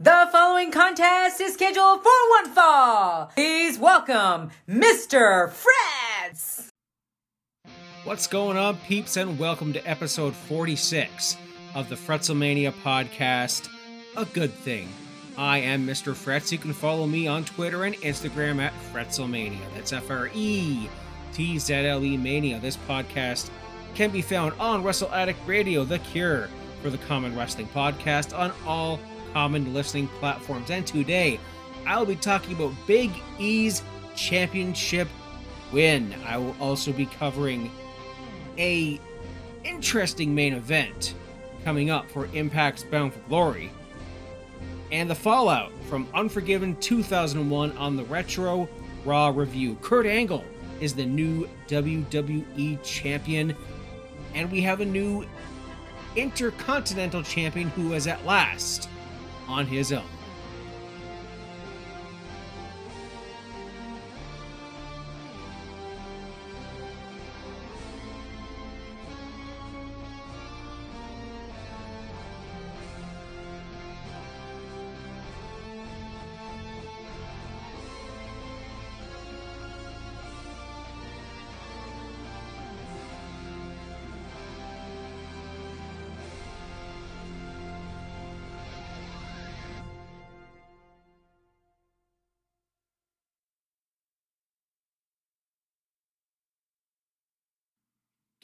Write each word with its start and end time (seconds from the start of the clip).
The 0.00 0.28
following 0.32 0.72
contest 0.72 1.40
is 1.40 1.54
scheduled 1.54 2.02
for 2.02 2.10
one 2.30 2.50
fall. 2.50 3.26
Please 3.32 3.78
welcome 3.78 4.50
Mr. 4.68 5.52
Fretz. 5.52 6.68
What's 8.02 8.26
going 8.26 8.56
on, 8.56 8.76
peeps, 8.88 9.16
and 9.16 9.38
welcome 9.38 9.72
to 9.72 9.88
episode 9.88 10.34
46 10.34 11.36
of 11.76 11.88
the 11.88 11.94
Fretzelmania 11.94 12.72
podcast, 12.82 13.68
A 14.16 14.24
Good 14.24 14.52
Thing. 14.52 14.88
I 15.38 15.58
am 15.58 15.86
Mr. 15.86 16.12
Fretz. 16.12 16.50
You 16.50 16.58
can 16.58 16.72
follow 16.72 17.06
me 17.06 17.28
on 17.28 17.44
Twitter 17.44 17.84
and 17.84 17.94
Instagram 17.98 18.60
at 18.60 18.72
Fretzelmania. 18.92 19.60
That's 19.76 19.92
F 19.92 20.10
R 20.10 20.28
E 20.34 20.88
T 21.32 21.56
Z 21.56 21.72
L 21.72 22.02
E 22.02 22.16
Mania. 22.16 22.58
This 22.58 22.76
podcast 22.88 23.48
can 23.94 24.10
be 24.10 24.22
found 24.22 24.54
on 24.58 24.82
Wrestle 24.82 25.14
Addict 25.14 25.38
Radio, 25.46 25.84
the 25.84 26.00
cure 26.00 26.48
for 26.82 26.90
the 26.90 26.98
common 26.98 27.36
wrestling 27.36 27.68
podcast, 27.68 28.36
on 28.36 28.52
all 28.66 28.98
common 29.34 29.74
listening 29.74 30.08
platforms. 30.20 30.70
And 30.70 30.86
today, 30.86 31.38
I'll 31.86 32.06
be 32.06 32.16
talking 32.16 32.54
about 32.54 32.72
Big 32.86 33.10
E's 33.38 33.82
championship 34.16 35.08
win. 35.72 36.14
I 36.24 36.38
will 36.38 36.56
also 36.60 36.92
be 36.92 37.04
covering 37.04 37.70
a 38.56 39.00
interesting 39.64 40.34
main 40.34 40.54
event 40.54 41.14
coming 41.64 41.90
up 41.90 42.08
for 42.10 42.28
Impact's 42.32 42.84
Bound 42.84 43.12
for 43.12 43.18
Glory, 43.28 43.70
and 44.92 45.10
the 45.10 45.14
fallout 45.14 45.72
from 45.88 46.06
Unforgiven 46.14 46.76
2001 46.76 47.76
on 47.76 47.96
the 47.96 48.04
Retro 48.04 48.68
Raw 49.04 49.32
review. 49.34 49.76
Kurt 49.82 50.06
Angle 50.06 50.44
is 50.80 50.94
the 50.94 51.04
new 51.04 51.48
WWE 51.68 52.82
champion, 52.84 53.56
and 54.34 54.50
we 54.52 54.60
have 54.60 54.80
a 54.80 54.84
new 54.84 55.26
Intercontinental 56.14 57.24
champion 57.24 57.70
who 57.70 57.94
is 57.94 58.06
at 58.06 58.24
last 58.24 58.88
on 59.48 59.66
his 59.66 59.92
own. 59.92 60.13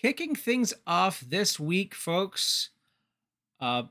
Kicking 0.00 0.34
things 0.34 0.72
off 0.86 1.20
this 1.20 1.60
week, 1.60 1.94
folks. 1.94 2.70
Uh, 3.60 3.82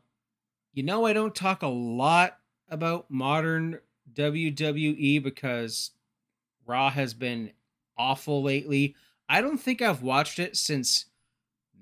you 0.74 0.82
know, 0.82 1.06
I 1.06 1.14
don't 1.14 1.36
talk 1.36 1.62
a 1.62 1.68
lot 1.68 2.40
about 2.68 3.12
modern 3.12 3.78
WWE 4.16 5.22
because 5.22 5.92
Raw 6.66 6.90
has 6.90 7.14
been 7.14 7.52
awful 7.96 8.42
lately. 8.42 8.96
I 9.30 9.42
don't 9.42 9.60
think 9.60 9.84
I've 9.84 10.02
watched 10.02 10.40
it 10.40 10.58
since 10.58 11.06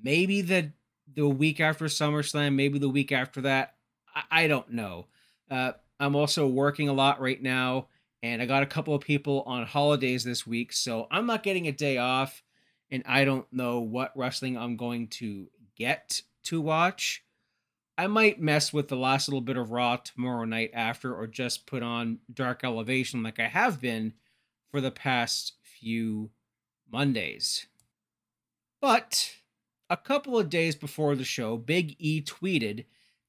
maybe 0.03 0.41
the 0.41 0.73
the 1.16 1.30
week 1.30 1.62
after 1.62 1.86
SummerSlam, 1.86 2.53
maybe 2.53 2.80
the 2.80 2.89
week 2.89 3.14
after 3.14 3.39
that. 3.44 3.75
I, 4.14 4.44
I 4.44 4.47
don't 4.47 4.72
know. 4.73 5.08
Uh, 5.50 5.72
I'm 6.02 6.17
also 6.17 6.47
working 6.47 6.89
a 6.89 6.94
lot 6.94 7.22
right 7.22 7.41
now, 7.41 7.88
and 8.22 8.41
I 8.41 8.45
got 8.45 8.64
a 8.64 8.66
couple 8.66 8.94
of 8.94 9.02
people 9.02 9.44
on 9.47 9.66
holidays 9.66 10.25
this 10.25 10.45
week, 10.45 10.73
so 10.73 11.08
I'm 11.09 11.28
not 11.28 11.44
getting 11.44 11.69
a 11.69 11.72
day 11.72 11.97
off 11.97 12.44
and 12.91 13.03
I 13.05 13.25
don't 13.25 13.51
know 13.51 13.79
what 13.79 14.16
wrestling 14.16 14.57
I'm 14.57 14.78
going 14.78 15.07
to 15.07 15.47
get 15.75 16.22
to 16.45 16.62
watch. 16.62 17.23
I 17.97 18.07
might 18.07 18.39
mess 18.39 18.72
with 18.72 18.88
the 18.88 18.95
last 18.95 19.28
little 19.28 19.41
bit 19.41 19.57
of 19.57 19.72
Raw 19.72 19.97
tomorrow 19.97 20.45
night 20.45 20.72
after, 20.73 21.16
or 21.16 21.25
just 21.28 21.66
put 21.66 21.81
on 21.81 22.19
Dark 22.31 22.63
Elevation 22.63 23.23
like 23.23 23.39
I 23.39 23.47
have 23.47 23.81
been 23.81 24.13
for 24.72 24.81
the 24.81 24.91
past 24.91 25.53
few 25.62 26.29
Mondays. 26.91 27.67
But 28.79 29.38
a 29.89 29.97
couple 29.97 30.38
of 30.38 30.50
days 30.50 30.75
before 30.75 31.16
the 31.16 31.23
show, 31.23 31.57
Big 31.57 31.95
E 31.97 32.22
tweeted 32.22 32.85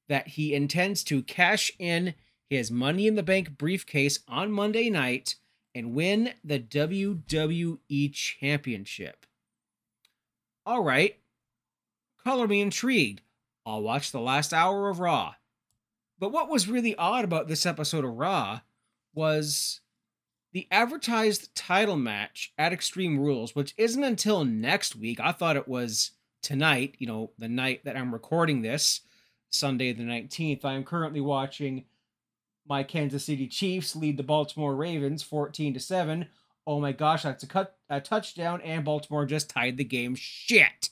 that 0.07 0.29
he 0.29 0.53
intends 0.53 1.03
to 1.05 1.23
cash 1.23 1.71
in 1.79 2.13
his 2.49 2.71
Money 2.71 3.07
in 3.07 3.15
the 3.15 3.23
Bank 3.23 3.57
briefcase 3.57 4.19
on 4.27 4.51
Monday 4.51 4.89
night 4.89 5.35
and 5.73 5.93
win 5.93 6.33
the 6.43 6.59
WWE 6.59 8.13
Championship. 8.13 9.25
All 10.65 10.83
right. 10.83 11.17
Color 12.23 12.47
me 12.47 12.61
intrigued. 12.61 13.21
I'll 13.65 13.81
watch 13.81 14.11
the 14.11 14.19
last 14.19 14.53
hour 14.53 14.89
of 14.89 14.99
Raw. 14.99 15.35
But 16.19 16.31
what 16.31 16.49
was 16.49 16.67
really 16.67 16.95
odd 16.95 17.23
about 17.23 17.47
this 17.47 17.65
episode 17.65 18.03
of 18.03 18.17
Raw 18.17 18.61
was 19.13 19.81
the 20.51 20.67
advertised 20.71 21.55
title 21.55 21.95
match 21.95 22.53
at 22.57 22.73
Extreme 22.73 23.19
Rules, 23.19 23.55
which 23.55 23.73
isn't 23.77 24.03
until 24.03 24.43
next 24.43 24.95
week. 24.95 25.19
I 25.19 25.31
thought 25.31 25.55
it 25.55 25.67
was 25.67 26.11
tonight, 26.41 26.95
you 26.99 27.07
know, 27.07 27.31
the 27.37 27.47
night 27.47 27.85
that 27.85 27.95
I'm 27.95 28.13
recording 28.13 28.61
this, 28.61 29.01
Sunday 29.49 29.93
the 29.93 30.03
19th. 30.03 30.65
I 30.65 30.73
am 30.73 30.83
currently 30.83 31.21
watching 31.21 31.85
my 32.67 32.83
Kansas 32.83 33.25
City 33.25 33.47
Chiefs 33.47 33.95
lead 33.95 34.17
the 34.17 34.23
Baltimore 34.23 34.75
Ravens 34.75 35.23
14 35.23 35.73
to 35.73 35.79
7 35.79 36.27
Oh 36.69 36.79
my 36.79 36.91
gosh, 36.91 37.23
that's 37.23 37.41
a 37.41 37.47
cut 37.47 37.75
a 37.89 37.99
touchdown, 37.99 38.61
and 38.61 38.85
Baltimore 38.85 39.25
just 39.25 39.49
tied 39.49 39.77
the 39.77 39.83
game. 39.83 40.13
Shit. 40.13 40.91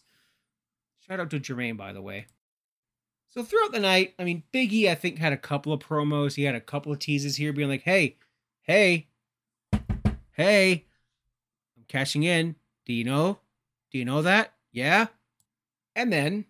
Shout 1.02 1.20
out 1.20 1.30
to 1.30 1.40
Jermaine, 1.40 1.78
by 1.78 1.94
the 1.94 2.02
way. 2.02 2.26
So 3.28 3.44
throughout 3.44 3.74
the 3.74 3.80
night, 3.80 4.16
I 4.18 4.24
mean, 4.24 4.42
Biggie, 4.52 4.90
I 4.90 4.96
think, 4.96 5.20
had 5.20 5.34
a 5.34 5.38
couple 5.38 5.72
of 5.72 5.80
promos. 5.80 6.34
He 6.34 6.46
had 6.46 6.56
a 6.56 6.60
couple 6.62 6.92
of 6.92 6.98
teases 6.98 7.36
here, 7.36 7.54
being 7.54 7.70
like, 7.70 7.84
"Hey, 7.84 8.18
hey, 8.64 9.06
hey, 10.32 10.86
I'm 11.78 11.84
cashing 11.88 12.24
in. 12.24 12.56
Do 12.88 12.92
you 12.92 13.04
know? 13.04 13.38
Do 13.92 14.00
you 14.00 14.06
know 14.06 14.24
that? 14.24 14.56
Yeah." 14.72 15.10
And 15.96 16.12
then 16.12 16.46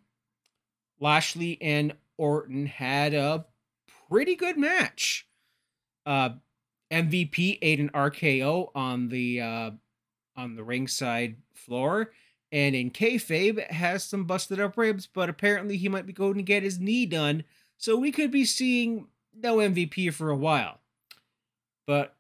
Lashley 1.02 1.62
and 1.62 1.98
Orton 2.16 2.66
had 2.66 3.14
a 3.14 3.46
pretty 4.08 4.38
good 4.38 4.58
match. 4.58 5.28
Uh, 6.06 6.30
MVP 6.92 7.60
ate 7.62 7.80
an 7.80 7.90
RKO 7.90 8.72
on 8.76 9.10
the 9.10 9.42
uh, 9.42 9.72
on 10.36 10.56
the 10.56 10.64
ringside 10.64 11.36
floor, 11.54 12.12
and 12.52 12.76
in 12.76 12.92
kayfabe 12.92 13.70
has 13.72 14.04
some 14.04 14.26
busted 14.26 14.60
up 14.60 14.78
ribs, 14.78 15.08
but 15.08 15.30
apparently 15.30 15.78
he 15.78 15.90
might 15.90 16.06
be 16.06 16.14
going 16.14 16.36
to 16.36 16.44
get 16.44 16.64
his 16.64 16.80
knee 16.80 17.06
done, 17.06 17.44
so 17.78 17.98
we 17.98 18.12
could 18.12 18.32
be 18.32 18.46
seeing 18.46 19.08
no 19.34 19.58
MVP 19.58 20.14
for 20.14 20.30
a 20.30 20.36
while. 20.36 20.80
But 21.86 22.16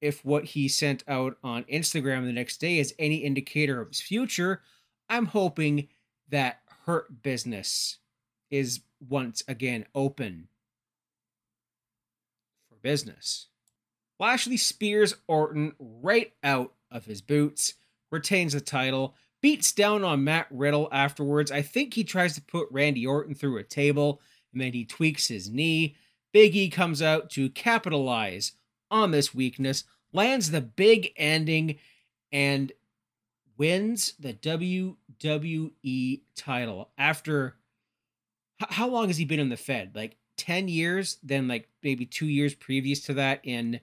if 0.00 0.24
what 0.24 0.44
he 0.44 0.68
sent 0.68 1.04
out 1.06 1.36
on 1.44 1.64
Instagram 1.64 2.24
the 2.24 2.32
next 2.32 2.58
day 2.58 2.78
is 2.78 2.94
any 2.98 3.16
indicator 3.16 3.80
of 3.80 3.88
his 3.88 4.00
future, 4.00 4.62
I'm 5.08 5.26
hoping 5.26 5.88
that 6.30 6.60
Hurt 6.86 7.22
Business 7.22 7.98
is 8.50 8.80
once 9.08 9.42
again 9.46 9.86
open 9.94 10.48
for 12.68 12.76
business. 12.76 13.46
Lashley 14.20 14.58
spears 14.58 15.14
Orton 15.26 15.72
right 15.78 16.32
out 16.44 16.74
of 16.90 17.06
his 17.06 17.22
boots, 17.22 17.74
retains 18.10 18.52
the 18.52 18.60
title, 18.60 19.14
beats 19.40 19.72
down 19.72 20.04
on 20.04 20.22
Matt 20.22 20.46
Riddle 20.50 20.88
afterwards. 20.92 21.50
I 21.50 21.62
think 21.62 21.94
he 21.94 22.04
tries 22.04 22.34
to 22.34 22.42
put 22.42 22.68
Randy 22.70 23.06
Orton 23.06 23.34
through 23.34 23.56
a 23.56 23.64
table, 23.64 24.20
and 24.52 24.60
then 24.60 24.74
he 24.74 24.84
tweaks 24.84 25.28
his 25.28 25.48
knee. 25.48 25.96
Big 26.32 26.54
E 26.54 26.68
comes 26.68 27.00
out 27.00 27.30
to 27.30 27.48
capitalize 27.48 28.52
on 28.90 29.10
this 29.10 29.34
weakness, 29.34 29.84
lands 30.12 30.50
the 30.50 30.60
big 30.60 31.12
ending, 31.16 31.78
and 32.30 32.72
wins 33.56 34.12
the 34.20 34.34
WWE 34.34 36.20
title 36.36 36.90
after 36.98 37.56
how 38.68 38.86
long 38.86 39.06
has 39.06 39.16
he 39.16 39.24
been 39.24 39.40
in 39.40 39.48
the 39.48 39.56
Fed? 39.56 39.92
Like 39.94 40.18
10 40.36 40.68
years, 40.68 41.16
then 41.22 41.48
like 41.48 41.70
maybe 41.82 42.04
two 42.04 42.26
years 42.26 42.54
previous 42.54 43.00
to 43.04 43.14
that 43.14 43.40
in 43.42 43.80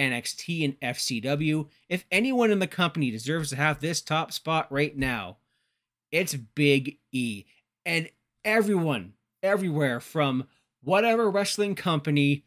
NXT 0.00 0.64
and 0.64 0.80
FCW. 0.80 1.68
If 1.88 2.06
anyone 2.10 2.50
in 2.50 2.58
the 2.58 2.66
company 2.66 3.10
deserves 3.10 3.50
to 3.50 3.56
have 3.56 3.80
this 3.80 4.00
top 4.00 4.32
spot 4.32 4.66
right 4.70 4.96
now, 4.96 5.36
it's 6.10 6.34
Big 6.34 6.98
E. 7.12 7.44
And 7.84 8.08
everyone, 8.44 9.12
everywhere 9.42 10.00
from 10.00 10.46
whatever 10.82 11.30
wrestling 11.30 11.74
company, 11.74 12.44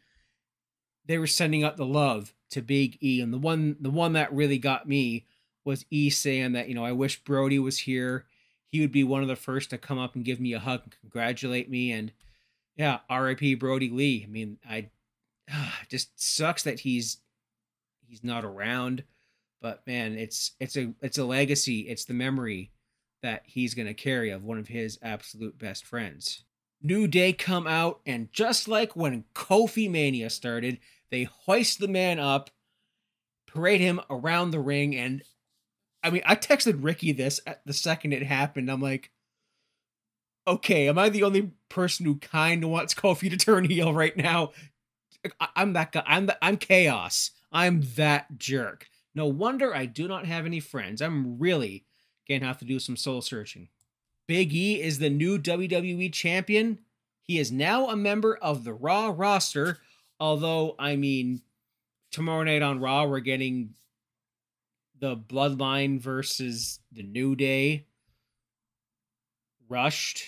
they 1.06 1.16
were 1.16 1.26
sending 1.26 1.62
out 1.62 1.76
the 1.76 1.86
love 1.86 2.34
to 2.50 2.60
Big 2.60 2.98
E. 3.00 3.20
And 3.20 3.32
the 3.32 3.38
one 3.38 3.76
the 3.80 3.90
one 3.90 4.14
that 4.14 4.32
really 4.32 4.58
got 4.58 4.88
me 4.88 5.24
was 5.64 5.86
E 5.90 6.10
saying 6.10 6.52
that, 6.52 6.68
you 6.68 6.74
know, 6.74 6.84
I 6.84 6.92
wish 6.92 7.22
Brodie 7.22 7.58
was 7.58 7.78
here. 7.78 8.26
He 8.70 8.80
would 8.80 8.92
be 8.92 9.04
one 9.04 9.22
of 9.22 9.28
the 9.28 9.36
first 9.36 9.70
to 9.70 9.78
come 9.78 9.98
up 9.98 10.16
and 10.16 10.24
give 10.24 10.40
me 10.40 10.52
a 10.52 10.58
hug 10.58 10.80
and 10.82 10.94
congratulate 11.00 11.70
me. 11.70 11.92
And 11.92 12.12
yeah, 12.76 12.98
RIP 13.08 13.58
Brodie 13.60 13.90
Lee. 13.90 14.24
I 14.24 14.30
mean, 14.30 14.58
I 14.68 14.90
just 15.88 16.20
sucks 16.20 16.64
that 16.64 16.80
he's 16.80 17.18
he's 18.14 18.24
not 18.24 18.44
around. 18.44 19.02
But 19.60 19.84
man, 19.86 20.16
it's 20.16 20.52
it's 20.60 20.76
a 20.76 20.94
it's 21.02 21.18
a 21.18 21.24
legacy. 21.24 21.80
It's 21.80 22.04
the 22.04 22.14
memory 22.14 22.70
that 23.22 23.42
he's 23.44 23.74
gonna 23.74 23.94
carry 23.94 24.30
of 24.30 24.44
one 24.44 24.58
of 24.58 24.68
his 24.68 24.98
absolute 25.02 25.58
best 25.58 25.84
friends. 25.84 26.44
New 26.80 27.08
Day 27.08 27.32
come 27.32 27.66
out, 27.66 28.00
and 28.06 28.30
just 28.32 28.68
like 28.68 28.94
when 28.94 29.24
Kofi 29.34 29.90
Mania 29.90 30.30
started, 30.30 30.78
they 31.10 31.24
hoist 31.24 31.80
the 31.80 31.88
man 31.88 32.18
up, 32.18 32.50
parade 33.46 33.80
him 33.80 34.00
around 34.10 34.50
the 34.50 34.60
ring, 34.60 34.94
and 34.94 35.22
I 36.02 36.10
mean, 36.10 36.22
I 36.26 36.36
texted 36.36 36.84
Ricky 36.84 37.12
this 37.12 37.40
at 37.46 37.62
the 37.64 37.72
second 37.72 38.12
it 38.12 38.22
happened. 38.22 38.70
I'm 38.70 38.82
like, 38.82 39.10
okay, 40.46 40.88
am 40.88 40.98
I 40.98 41.08
the 41.08 41.22
only 41.22 41.52
person 41.70 42.04
who 42.06 42.16
kind 42.16 42.62
of 42.62 42.70
wants 42.70 42.94
Kofi 42.94 43.30
to 43.30 43.36
turn 43.38 43.64
heel 43.64 43.92
right 43.92 44.16
now? 44.16 44.52
I'm 45.56 45.72
that 45.72 45.92
guy. 45.92 46.02
I'm 46.06 46.26
the, 46.26 46.36
I'm 46.44 46.56
chaos. 46.56 47.30
I'm 47.54 47.82
that 47.94 48.36
jerk. 48.36 48.88
No 49.14 49.26
wonder 49.26 49.74
I 49.74 49.86
do 49.86 50.08
not 50.08 50.26
have 50.26 50.44
any 50.44 50.60
friends. 50.60 51.00
I'm 51.00 51.38
really 51.38 51.86
gonna 52.28 52.44
have 52.44 52.58
to 52.58 52.64
do 52.64 52.78
some 52.78 52.96
soul 52.96 53.22
searching. 53.22 53.68
Big 54.26 54.52
E 54.52 54.82
is 54.82 54.98
the 54.98 55.10
new 55.10 55.38
WWE 55.38 56.12
champion. 56.12 56.80
He 57.22 57.38
is 57.38 57.52
now 57.52 57.88
a 57.88 57.96
member 57.96 58.36
of 58.36 58.64
the 58.64 58.74
Raw 58.74 59.14
roster. 59.16 59.78
Although, 60.18 60.74
I 60.78 60.96
mean, 60.96 61.42
tomorrow 62.10 62.42
night 62.42 62.62
on 62.62 62.80
Raw, 62.80 63.06
we're 63.06 63.20
getting 63.20 63.74
the 64.98 65.16
Bloodline 65.16 66.00
versus 66.00 66.80
the 66.92 67.02
New 67.02 67.36
Day 67.36 67.86
rushed 69.68 70.22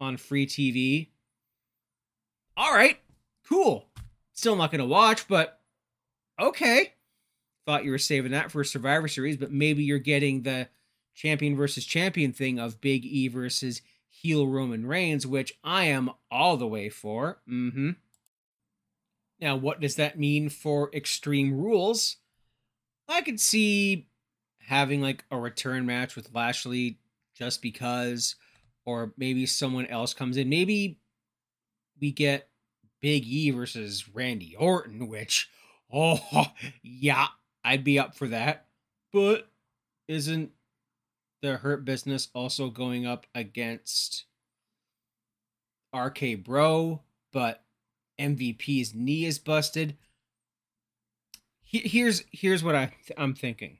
on 0.00 0.16
free 0.16 0.46
TV. 0.46 1.08
All 2.56 2.72
right, 2.72 2.98
cool. 3.48 3.88
Still 4.32 4.56
not 4.56 4.70
going 4.70 4.80
to 4.80 4.86
watch, 4.86 5.26
but 5.26 5.57
okay. 6.38 6.92
Thought 7.66 7.84
you 7.84 7.90
were 7.90 7.98
saving 7.98 8.32
that 8.32 8.50
for 8.50 8.64
Survivor 8.64 9.08
Series, 9.08 9.36
but 9.36 9.52
maybe 9.52 9.84
you're 9.84 9.98
getting 9.98 10.42
the 10.42 10.68
champion 11.14 11.56
versus 11.56 11.84
champion 11.84 12.32
thing 12.32 12.58
of 12.58 12.80
Big 12.80 13.04
E 13.04 13.28
versus 13.28 13.82
heel 14.08 14.46
Roman 14.46 14.86
Reigns, 14.86 15.26
which 15.26 15.58
I 15.62 15.84
am 15.84 16.10
all 16.30 16.56
the 16.56 16.66
way 16.66 16.88
for. 16.88 17.40
Mm-hmm. 17.48 17.90
Now, 19.40 19.56
what 19.56 19.80
does 19.80 19.96
that 19.96 20.18
mean 20.18 20.48
for 20.48 20.90
Extreme 20.92 21.56
Rules? 21.56 22.16
I 23.08 23.22
could 23.22 23.40
see 23.40 24.08
having 24.60 25.00
like 25.00 25.24
a 25.30 25.38
return 25.38 25.86
match 25.86 26.16
with 26.16 26.34
Lashley 26.34 26.98
just 27.34 27.62
because, 27.62 28.36
or 28.84 29.12
maybe 29.16 29.46
someone 29.46 29.86
else 29.86 30.12
comes 30.12 30.36
in. 30.36 30.48
Maybe 30.48 30.98
we 32.00 32.10
get 32.12 32.48
Big 33.00 33.24
E 33.24 33.50
versus 33.50 34.08
Randy 34.08 34.56
Orton, 34.56 35.08
which, 35.08 35.48
oh, 35.92 36.46
yeah, 36.82 37.26
I'd 37.64 37.84
be 37.84 37.98
up 37.98 38.14
for 38.14 38.28
that. 38.28 38.66
But 39.12 39.48
isn't 40.06 40.50
the 41.42 41.56
Hurt 41.56 41.84
Business 41.84 42.28
also 42.34 42.70
going 42.70 43.06
up 43.06 43.26
against 43.34 44.24
RK 45.94 46.44
Bro, 46.44 47.02
but 47.32 47.64
MVP's 48.18 48.94
knee 48.94 49.24
is 49.24 49.38
busted. 49.38 49.96
Here's 51.62 52.24
here's 52.32 52.64
what 52.64 52.74
I 52.74 52.92
I'm 53.16 53.34
thinking. 53.34 53.78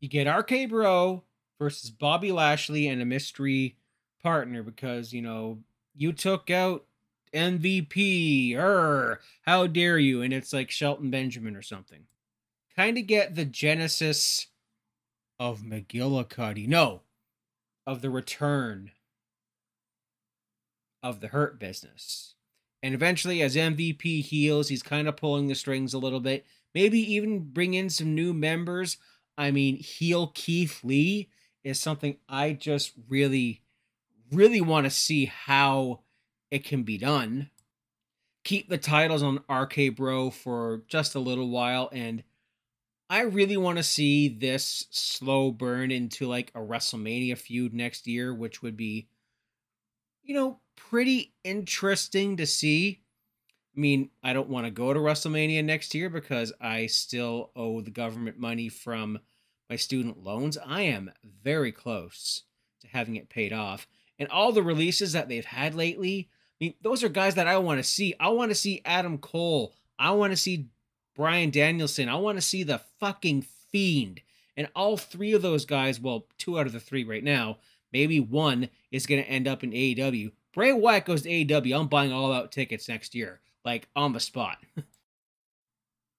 You 0.00 0.08
get 0.08 0.30
RK 0.30 0.68
Bro 0.68 1.24
versus 1.58 1.90
Bobby 1.90 2.32
Lashley 2.32 2.88
and 2.88 3.02
a 3.02 3.04
mystery 3.04 3.76
partner 4.22 4.62
because 4.62 5.12
you 5.12 5.22
know 5.22 5.58
you 5.94 6.12
took 6.12 6.50
out 6.50 6.84
MVP. 7.32 8.56
Er, 8.56 9.20
how 9.42 9.66
dare 9.66 9.98
you? 9.98 10.22
And 10.22 10.32
it's 10.32 10.52
like 10.52 10.70
Shelton 10.70 11.10
Benjamin 11.10 11.56
or 11.56 11.62
something. 11.62 12.04
Kind 12.76 12.98
of 12.98 13.06
get 13.06 13.34
the 13.34 13.44
genesis 13.44 14.46
of 15.38 15.60
McGillicuddy. 15.60 16.66
No, 16.66 17.02
of 17.86 18.02
the 18.02 18.10
return 18.10 18.92
of 21.02 21.20
the 21.20 21.28
Hurt 21.28 21.58
Business. 21.58 22.34
And 22.82 22.94
eventually, 22.94 23.42
as 23.42 23.56
MVP 23.56 24.22
heals, 24.22 24.68
he's 24.68 24.82
kind 24.82 25.08
of 25.08 25.16
pulling 25.16 25.48
the 25.48 25.54
strings 25.54 25.92
a 25.92 25.98
little 25.98 26.20
bit. 26.20 26.46
Maybe 26.74 26.98
even 27.14 27.40
bring 27.40 27.74
in 27.74 27.90
some 27.90 28.14
new 28.14 28.32
members. 28.32 28.96
I 29.36 29.50
mean, 29.50 29.76
heel 29.76 30.28
Keith 30.34 30.80
Lee 30.82 31.28
is 31.62 31.78
something 31.78 32.16
I 32.28 32.52
just 32.52 32.92
really, 33.08 33.62
really 34.32 34.60
want 34.60 34.84
to 34.84 34.90
see 34.90 35.26
how 35.26 36.00
it 36.50 36.64
can 36.64 36.82
be 36.82 36.98
done. 36.98 37.50
Keep 38.44 38.68
the 38.68 38.78
titles 38.78 39.22
on 39.22 39.44
RK 39.50 39.94
Bro 39.96 40.30
for 40.30 40.82
just 40.88 41.14
a 41.14 41.20
little 41.20 41.50
while. 41.50 41.88
And 41.92 42.24
I 43.08 43.22
really 43.22 43.56
want 43.56 43.78
to 43.78 43.82
see 43.82 44.28
this 44.28 44.86
slow 44.90 45.50
burn 45.50 45.90
into 45.90 46.26
like 46.26 46.50
a 46.54 46.60
WrestleMania 46.60 47.36
feud 47.36 47.74
next 47.74 48.06
year, 48.06 48.32
which 48.32 48.62
would 48.62 48.76
be, 48.76 49.08
you 50.22 50.34
know, 50.34 50.60
pretty 50.76 51.34
interesting 51.44 52.36
to 52.38 52.46
see. 52.46 53.02
I 53.76 53.80
mean, 53.80 54.10
I 54.22 54.32
don't 54.32 54.48
want 54.48 54.66
to 54.66 54.70
go 54.70 54.92
to 54.92 55.00
WrestleMania 55.00 55.64
next 55.64 55.94
year 55.94 56.08
because 56.08 56.52
I 56.60 56.86
still 56.86 57.50
owe 57.54 57.80
the 57.80 57.90
government 57.90 58.38
money 58.38 58.68
from 58.68 59.18
my 59.68 59.76
student 59.76 60.22
loans. 60.22 60.58
I 60.58 60.82
am 60.82 61.12
very 61.42 61.72
close 61.72 62.44
to 62.80 62.88
having 62.88 63.16
it 63.16 63.28
paid 63.28 63.52
off. 63.52 63.86
And 64.18 64.28
all 64.28 64.52
the 64.52 64.62
releases 64.62 65.12
that 65.12 65.28
they've 65.28 65.44
had 65.44 65.74
lately, 65.74 66.28
mean, 66.60 66.74
those 66.82 67.02
are 67.02 67.08
guys 67.08 67.34
that 67.36 67.48
I 67.48 67.58
want 67.58 67.78
to 67.78 67.88
see. 67.88 68.14
I 68.20 68.28
want 68.28 68.50
to 68.50 68.54
see 68.54 68.82
Adam 68.84 69.18
Cole. 69.18 69.72
I 69.98 70.12
want 70.12 70.32
to 70.32 70.36
see 70.36 70.68
Bryan 71.16 71.50
Danielson. 71.50 72.08
I 72.08 72.16
want 72.16 72.38
to 72.38 72.42
see 72.42 72.62
the 72.62 72.80
fucking 72.98 73.46
Fiend. 73.70 74.20
And 74.56 74.68
all 74.74 74.96
three 74.96 75.32
of 75.32 75.42
those 75.42 75.64
guys, 75.64 76.00
well, 76.00 76.26
two 76.36 76.58
out 76.58 76.66
of 76.66 76.72
the 76.72 76.80
three 76.80 77.04
right 77.04 77.24
now, 77.24 77.58
maybe 77.92 78.20
one 78.20 78.68
is 78.90 79.06
going 79.06 79.22
to 79.22 79.28
end 79.28 79.48
up 79.48 79.62
in 79.62 79.70
AEW. 79.70 80.32
Bray 80.52 80.72
Wyatt 80.72 81.04
goes 81.04 81.22
to 81.22 81.28
AEW. 81.28 81.78
I'm 81.78 81.86
buying 81.86 82.12
all 82.12 82.32
out 82.32 82.52
tickets 82.52 82.88
next 82.88 83.14
year, 83.14 83.40
like 83.64 83.88
on 83.94 84.12
the 84.12 84.20
spot. 84.20 84.58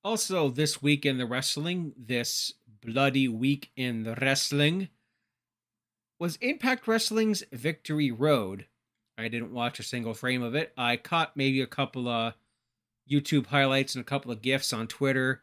also, 0.03 0.49
this 0.49 0.81
week 0.81 1.05
in 1.05 1.17
the 1.17 1.25
wrestling, 1.25 1.93
this 1.97 2.53
bloody 2.81 3.27
week 3.27 3.71
in 3.75 4.03
the 4.03 4.15
wrestling, 4.15 4.87
was 6.17 6.37
Impact 6.37 6.87
Wrestling's 6.87 7.43
Victory 7.51 8.11
Road. 8.11 8.65
I 9.21 9.27
didn't 9.27 9.53
watch 9.53 9.79
a 9.79 9.83
single 9.83 10.13
frame 10.13 10.41
of 10.41 10.55
it. 10.55 10.73
I 10.77 10.97
caught 10.97 11.37
maybe 11.37 11.61
a 11.61 11.67
couple 11.67 12.07
of 12.07 12.33
YouTube 13.09 13.47
highlights 13.47 13.95
and 13.95 14.01
a 14.01 14.05
couple 14.05 14.31
of 14.31 14.41
GIFs 14.41 14.73
on 14.73 14.87
Twitter. 14.87 15.41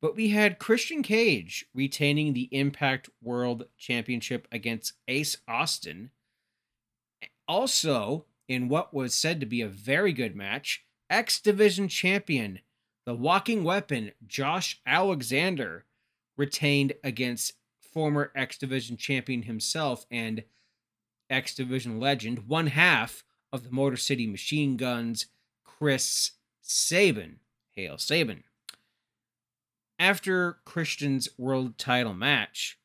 But 0.00 0.16
we 0.16 0.30
had 0.30 0.58
Christian 0.58 1.02
Cage 1.02 1.66
retaining 1.74 2.32
the 2.32 2.48
Impact 2.50 3.08
World 3.22 3.66
Championship 3.78 4.48
against 4.50 4.94
Ace 5.08 5.36
Austin 5.46 6.10
also, 7.46 8.26
in 8.48 8.68
what 8.68 8.92
was 8.92 9.14
said 9.14 9.40
to 9.40 9.46
be 9.46 9.60
a 9.60 9.68
very 9.68 10.12
good 10.12 10.36
match, 10.36 10.84
X 11.10 11.40
Division 11.40 11.88
champion, 11.88 12.60
the 13.06 13.14
walking 13.14 13.64
weapon, 13.64 14.12
Josh 14.26 14.80
Alexander, 14.86 15.84
retained 16.36 16.94
against 17.02 17.54
former 17.80 18.32
X 18.34 18.58
Division 18.58 18.96
champion 18.96 19.42
himself 19.42 20.06
and 20.10 20.44
X 21.34 21.54
Division 21.54 21.98
legend, 21.98 22.46
one 22.46 22.68
half 22.68 23.24
of 23.52 23.64
the 23.64 23.70
Motor 23.70 23.96
City 23.96 24.26
Machine 24.26 24.76
Guns, 24.76 25.26
Chris 25.64 26.30
Sabin. 26.62 27.40
Hail 27.72 27.98
Sabin. 27.98 28.44
After 29.98 30.58
Christian's 30.64 31.28
world 31.36 31.76
title 31.76 32.14
match, 32.14 32.78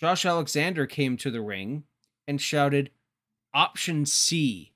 Josh 0.00 0.24
Alexander 0.24 0.86
came 0.86 1.18
to 1.18 1.30
the 1.30 1.42
ring 1.42 1.84
and 2.26 2.40
shouted, 2.40 2.90
option 3.52 4.06
C, 4.06 4.72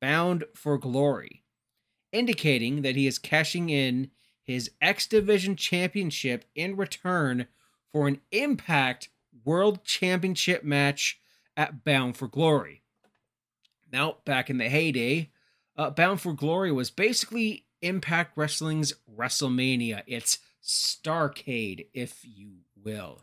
Bound 0.00 0.44
for 0.54 0.78
Glory, 0.78 1.42
indicating 2.12 2.82
that 2.82 2.94
he 2.94 3.08
is 3.08 3.18
cashing 3.18 3.68
in 3.68 4.12
his 4.44 4.70
X 4.80 5.08
Division 5.08 5.56
Championship 5.56 6.44
in 6.54 6.76
return 6.76 7.48
for 7.92 8.06
an 8.06 8.20
Impact 8.30 9.08
World 9.44 9.82
Championship 9.82 10.62
match 10.62 11.20
at 11.56 11.84
Bound 11.84 12.16
for 12.16 12.28
Glory. 12.28 12.82
Now, 13.92 14.16
back 14.24 14.50
in 14.50 14.58
the 14.58 14.68
heyday, 14.68 15.30
uh, 15.76 15.90
Bound 15.90 16.20
for 16.20 16.32
Glory 16.32 16.72
was 16.72 16.90
basically 16.90 17.66
Impact 17.82 18.36
Wrestling's 18.36 18.94
WrestleMania. 19.16 20.02
It's 20.06 20.38
Starcade, 20.62 21.86
if 21.94 22.20
you 22.24 22.58
will. 22.82 23.22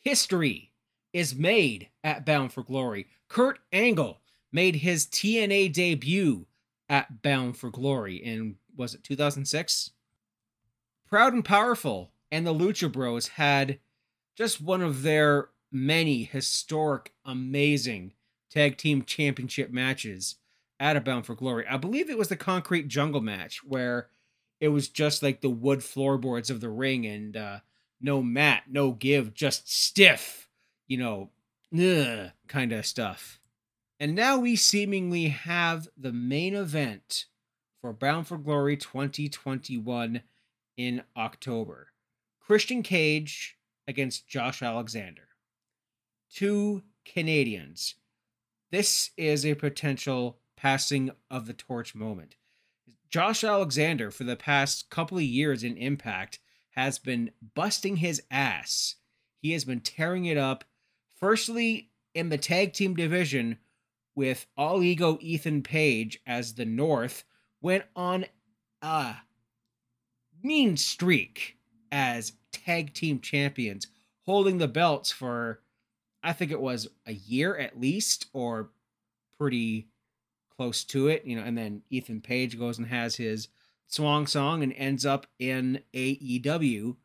History 0.00 0.72
is 1.12 1.34
made 1.34 1.88
at 2.02 2.24
Bound 2.24 2.52
for 2.52 2.62
Glory. 2.62 3.06
Kurt 3.28 3.58
Angle 3.72 4.20
made 4.52 4.76
his 4.76 5.06
TNA 5.06 5.72
debut 5.72 6.46
at 6.88 7.22
Bound 7.22 7.56
for 7.56 7.70
Glory 7.70 8.16
in 8.16 8.56
was 8.76 8.94
it 8.94 9.02
2006? 9.02 9.90
Proud 11.06 11.32
and 11.32 11.44
Powerful 11.44 12.12
and 12.30 12.46
the 12.46 12.54
Lucha 12.54 12.90
Bros 12.90 13.28
had 13.28 13.80
just 14.36 14.60
one 14.60 14.82
of 14.82 15.02
their 15.02 15.48
many 15.70 16.24
historic, 16.24 17.12
amazing 17.24 18.12
tag 18.50 18.76
team 18.76 19.02
championship 19.02 19.70
matches 19.70 20.36
at 20.80 20.96
a 20.96 21.00
Bound 21.00 21.26
for 21.26 21.34
Glory. 21.34 21.66
I 21.68 21.76
believe 21.76 22.08
it 22.08 22.18
was 22.18 22.28
the 22.28 22.36
Concrete 22.36 22.88
Jungle 22.88 23.20
match 23.20 23.62
where 23.64 24.08
it 24.60 24.68
was 24.68 24.88
just 24.88 25.22
like 25.22 25.40
the 25.40 25.50
wood 25.50 25.82
floorboards 25.82 26.50
of 26.50 26.60
the 26.60 26.68
ring 26.68 27.06
and 27.06 27.36
uh, 27.36 27.58
no 28.00 28.22
mat, 28.22 28.64
no 28.68 28.92
give, 28.92 29.34
just 29.34 29.72
stiff, 29.72 30.48
you 30.86 30.98
know, 30.98 31.30
kind 32.48 32.72
of 32.72 32.86
stuff. 32.86 33.40
And 34.00 34.14
now 34.14 34.38
we 34.38 34.56
seemingly 34.56 35.28
have 35.28 35.88
the 35.96 36.12
main 36.12 36.54
event 36.54 37.26
for 37.80 37.92
Bound 37.92 38.26
for 38.26 38.38
Glory 38.38 38.76
2021 38.76 40.22
in 40.76 41.02
October. 41.16 41.88
Christian 42.40 42.82
Cage 42.82 43.56
against 43.86 44.28
Josh 44.28 44.62
Alexander. 44.62 45.27
Two 46.32 46.82
Canadians. 47.04 47.94
This 48.70 49.10
is 49.16 49.46
a 49.46 49.54
potential 49.54 50.38
passing 50.56 51.10
of 51.30 51.46
the 51.46 51.54
torch 51.54 51.94
moment. 51.94 52.36
Josh 53.08 53.42
Alexander, 53.42 54.10
for 54.10 54.24
the 54.24 54.36
past 54.36 54.90
couple 54.90 55.16
of 55.16 55.24
years 55.24 55.64
in 55.64 55.76
Impact, 55.76 56.38
has 56.70 56.98
been 56.98 57.30
busting 57.54 57.96
his 57.96 58.22
ass. 58.30 58.96
He 59.40 59.52
has 59.52 59.64
been 59.64 59.80
tearing 59.80 60.26
it 60.26 60.36
up, 60.36 60.64
firstly 61.16 61.90
in 62.14 62.28
the 62.28 62.38
tag 62.38 62.72
team 62.72 62.94
division 62.94 63.58
with 64.14 64.46
All 64.56 64.82
Ego 64.82 65.16
Ethan 65.20 65.62
Page 65.62 66.18
as 66.26 66.54
the 66.54 66.64
North, 66.64 67.24
went 67.60 67.84
on 67.96 68.26
a 68.82 69.14
mean 70.42 70.76
streak 70.76 71.56
as 71.90 72.32
tag 72.52 72.92
team 72.92 73.20
champions, 73.20 73.86
holding 74.22 74.58
the 74.58 74.68
belts 74.68 75.10
for, 75.10 75.60
I 76.22 76.32
think 76.32 76.50
it 76.50 76.60
was 76.60 76.88
a 77.06 77.12
year 77.12 77.56
at 77.56 77.80
least, 77.80 78.26
or 78.32 78.70
pretty 79.38 79.88
close 80.56 80.84
to 80.84 81.08
it, 81.08 81.24
you 81.24 81.36
know, 81.36 81.44
and 81.44 81.56
then 81.56 81.82
Ethan 81.90 82.20
Page 82.20 82.58
goes 82.58 82.78
and 82.78 82.88
has 82.88 83.16
his 83.16 83.48
swan 83.86 84.26
song 84.26 84.62
and 84.62 84.72
ends 84.74 85.06
up 85.06 85.26
in 85.38 85.80
AEW 85.94 86.96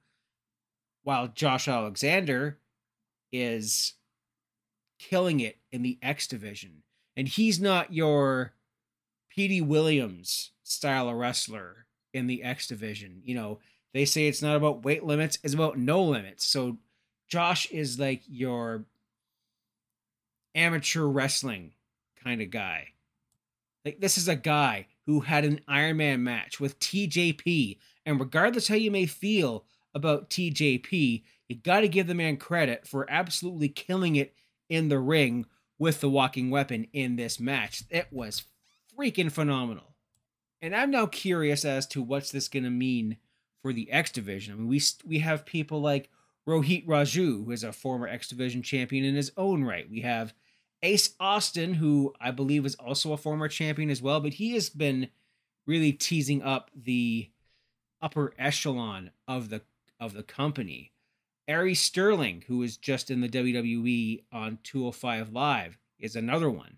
while 1.03 1.27
Josh 1.27 1.67
Alexander 1.67 2.59
is 3.31 3.93
killing 4.99 5.39
it 5.39 5.57
in 5.71 5.83
the 5.83 5.99
X 6.01 6.27
division. 6.27 6.83
And 7.15 7.27
he's 7.27 7.59
not 7.59 7.93
your 7.93 8.53
Petey 9.29 9.61
Williams 9.61 10.51
style 10.63 11.09
of 11.09 11.15
wrestler 11.15 11.85
in 12.13 12.27
the 12.27 12.43
X 12.43 12.67
division. 12.67 13.21
You 13.23 13.35
know, 13.35 13.59
they 13.93 14.05
say 14.05 14.27
it's 14.27 14.41
not 14.41 14.55
about 14.55 14.83
weight 14.83 15.03
limits, 15.03 15.37
it's 15.43 15.53
about 15.53 15.77
no 15.77 16.03
limits. 16.03 16.45
So 16.45 16.77
Josh 17.27 17.69
is 17.71 17.99
like 17.99 18.21
your 18.27 18.85
amateur 20.55 21.03
wrestling 21.03 21.73
kind 22.23 22.41
of 22.41 22.49
guy. 22.49 22.89
Like 23.85 23.99
this 23.99 24.17
is 24.17 24.27
a 24.27 24.35
guy 24.35 24.87
who 25.05 25.21
had 25.21 25.45
an 25.45 25.59
Iron 25.67 25.97
Man 25.97 26.23
match 26.23 26.59
with 26.59 26.79
TJP, 26.79 27.77
and 28.05 28.19
regardless 28.19 28.67
how 28.67 28.75
you 28.75 28.91
may 28.91 29.05
feel 29.05 29.65
about 29.93 30.29
TJP, 30.29 31.23
you 31.49 31.55
got 31.57 31.81
to 31.81 31.87
give 31.87 32.07
the 32.07 32.15
man 32.15 32.37
credit 32.37 32.87
for 32.87 33.09
absolutely 33.09 33.69
killing 33.69 34.15
it 34.15 34.33
in 34.69 34.89
the 34.89 34.99
ring 34.99 35.45
with 35.77 35.99
the 36.01 36.09
walking 36.09 36.49
weapon 36.49 36.87
in 36.93 37.15
this 37.15 37.39
match. 37.39 37.83
It 37.89 38.07
was 38.11 38.43
freaking 38.97 39.31
phenomenal. 39.31 39.95
And 40.61 40.73
I'm 40.75 40.91
now 40.91 41.07
curious 41.07 41.65
as 41.65 41.85
to 41.87 42.01
what's 42.01 42.31
this 42.31 42.47
going 42.47 42.63
to 42.63 42.69
mean 42.69 43.17
for 43.61 43.73
the 43.73 43.91
X 43.91 44.11
division. 44.11 44.53
I 44.53 44.57
mean, 44.57 44.67
we 44.67 44.81
we 45.05 45.19
have 45.19 45.45
people 45.45 45.81
like 45.81 46.09
Rohit 46.47 46.85
Raju, 46.85 47.45
who 47.45 47.51
is 47.51 47.63
a 47.63 47.73
former 47.73 48.07
X 48.07 48.29
division 48.29 48.61
champion 48.61 49.03
in 49.03 49.15
his 49.15 49.31
own 49.35 49.63
right. 49.63 49.89
We 49.89 50.01
have 50.01 50.33
Ace 50.83 51.15
Austin, 51.19 51.75
who 51.75 52.13
I 52.19 52.31
believe 52.31 52.65
is 52.65 52.75
also 52.75 53.13
a 53.13 53.17
former 53.17 53.47
champion 53.47 53.89
as 53.89 54.01
well, 54.01 54.19
but 54.19 54.33
he 54.33 54.51
has 54.51 54.69
been 54.69 55.07
really 55.65 55.93
teasing 55.93 56.43
up 56.43 56.69
the 56.75 57.29
upper 58.01 58.33
echelon 58.37 59.11
of 59.27 59.49
the 59.49 59.61
of 59.99 60.13
the 60.13 60.23
company. 60.23 60.91
Ari 61.47 61.75
Sterling, 61.75 62.43
who 62.47 62.61
is 62.61 62.77
just 62.77 63.09
in 63.09 63.21
the 63.21 63.29
WWE 63.29 64.23
on 64.31 64.59
205 64.63 65.31
Live, 65.31 65.77
is 65.99 66.15
another 66.15 66.49
one. 66.49 66.77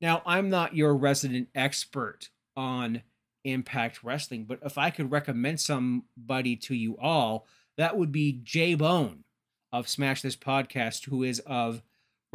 Now, 0.00 0.22
I'm 0.26 0.50
not 0.50 0.76
your 0.76 0.94
resident 0.94 1.48
expert 1.54 2.30
on 2.56 3.02
Impact 3.44 4.02
Wrestling, 4.02 4.44
but 4.44 4.58
if 4.64 4.76
I 4.78 4.90
could 4.90 5.10
recommend 5.10 5.60
somebody 5.60 6.56
to 6.56 6.74
you 6.74 6.96
all, 6.98 7.46
that 7.76 7.96
would 7.96 8.12
be 8.12 8.40
Jay 8.42 8.74
Bone 8.74 9.24
of 9.72 9.88
Smash 9.88 10.22
This 10.22 10.36
Podcast, 10.36 11.06
who 11.06 11.22
is 11.22 11.40
of 11.40 11.82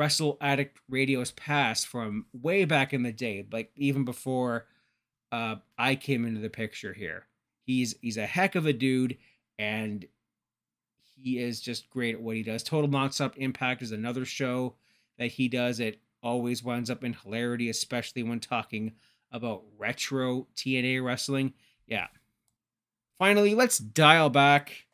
Wrestle 0.02 0.40
Addict 0.42 0.80
Radio's 0.90 1.30
past 1.30 1.86
from 1.86 2.26
way 2.34 2.66
back 2.66 2.92
in 2.92 3.04
the 3.04 3.12
day, 3.12 3.46
like 3.52 3.70
even 3.76 4.04
before 4.04 4.66
uh, 5.32 5.58
I 5.78 5.94
came 5.94 6.26
into 6.26 6.42
the 6.42 6.50
picture 6.50 6.92
here. 6.92 7.28
He's 7.68 7.94
he's 8.02 8.18
a 8.18 8.26
heck 8.26 8.56
of 8.56 8.66
a 8.66 8.74
dude, 8.74 9.20
and 9.60 10.04
he 11.16 11.38
is 11.38 11.62
just 11.62 11.88
great 11.92 12.16
at 12.16 12.22
what 12.22 12.36
he 12.36 12.42
does. 12.42 12.64
Total 12.64 12.90
Nonstop 12.90 13.38
Impact 13.38 13.84
is 13.84 13.92
another 13.92 14.26
show 14.26 14.74
that 15.20 15.28
he 15.28 15.48
does. 15.48 15.80
It 15.80 16.00
always 16.24 16.64
winds 16.64 16.90
up 16.90 17.04
in 17.04 17.14
hilarity, 17.14 17.70
especially 17.70 18.24
when 18.24 18.40
talking 18.40 18.94
about 19.32 19.62
retro 19.78 20.48
TNA 20.56 21.06
wrestling. 21.06 21.54
Yeah. 21.86 22.08
Finally, 23.20 23.54
let's 23.54 23.78
dial 23.78 24.32
back 24.32 24.88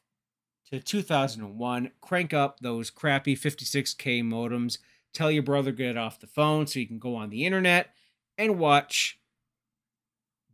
to 0.70 0.82
2001. 0.82 1.92
Crank 2.02 2.34
up 2.34 2.60
those 2.60 2.90
crappy 2.90 3.38
56K 3.38 4.22
modems. 4.22 4.80
Tell 5.14 5.32
your 5.32 5.44
brother 5.44 5.72
get 5.72 5.98
off 5.98 6.20
the 6.20 6.28
phone 6.28 6.68
so 6.68 6.80
you 6.80 6.88
can 6.88 7.00
go 7.00 7.16
on 7.16 7.30
the 7.30 7.46
internet 7.46 7.94
and 8.38 8.60
watch 8.60 9.20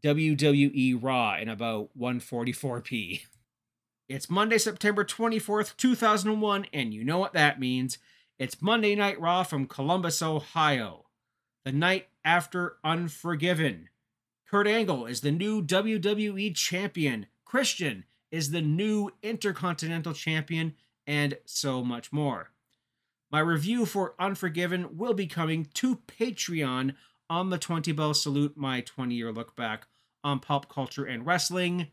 WWE 0.03 1.01
Raw 1.01 1.37
in 1.37 1.49
about 1.49 1.89
144p. 1.97 3.21
It's 4.09 4.29
Monday, 4.29 4.57
September 4.57 5.05
24th, 5.05 5.77
2001, 5.77 6.67
and 6.73 6.93
you 6.93 7.03
know 7.03 7.17
what 7.17 7.33
that 7.33 7.59
means. 7.59 7.97
It's 8.37 8.61
Monday 8.61 8.95
Night 8.95 9.19
Raw 9.19 9.43
from 9.43 9.65
Columbus, 9.65 10.21
Ohio. 10.21 11.05
The 11.63 11.71
night 11.71 12.09
after 12.25 12.77
Unforgiven. 12.83 13.89
Kurt 14.49 14.67
Angle 14.67 15.05
is 15.05 15.21
the 15.21 15.31
new 15.31 15.63
WWE 15.63 16.53
champion. 16.53 17.27
Christian 17.45 18.03
is 18.31 18.51
the 18.51 18.61
new 18.61 19.09
Intercontinental 19.23 20.13
champion, 20.13 20.75
and 21.07 21.37
so 21.45 21.83
much 21.83 22.11
more. 22.11 22.52
My 23.33 23.39
review 23.39 23.87
for 23.87 24.13
Unforgiven 24.19 24.95
will 24.95 25.15
be 25.15 25.25
coming 25.25 25.67
to 25.73 25.95
Patreon 25.95 26.93
on 27.31 27.49
the 27.49 27.57
20 27.57 27.91
Bell 27.91 28.13
Salute, 28.13 28.55
my 28.55 28.81
20 28.81 29.15
year 29.15 29.31
look 29.31 29.55
back 29.55 29.87
on 30.23 30.39
pop 30.39 30.71
culture 30.71 31.03
and 31.03 31.25
wrestling 31.25 31.87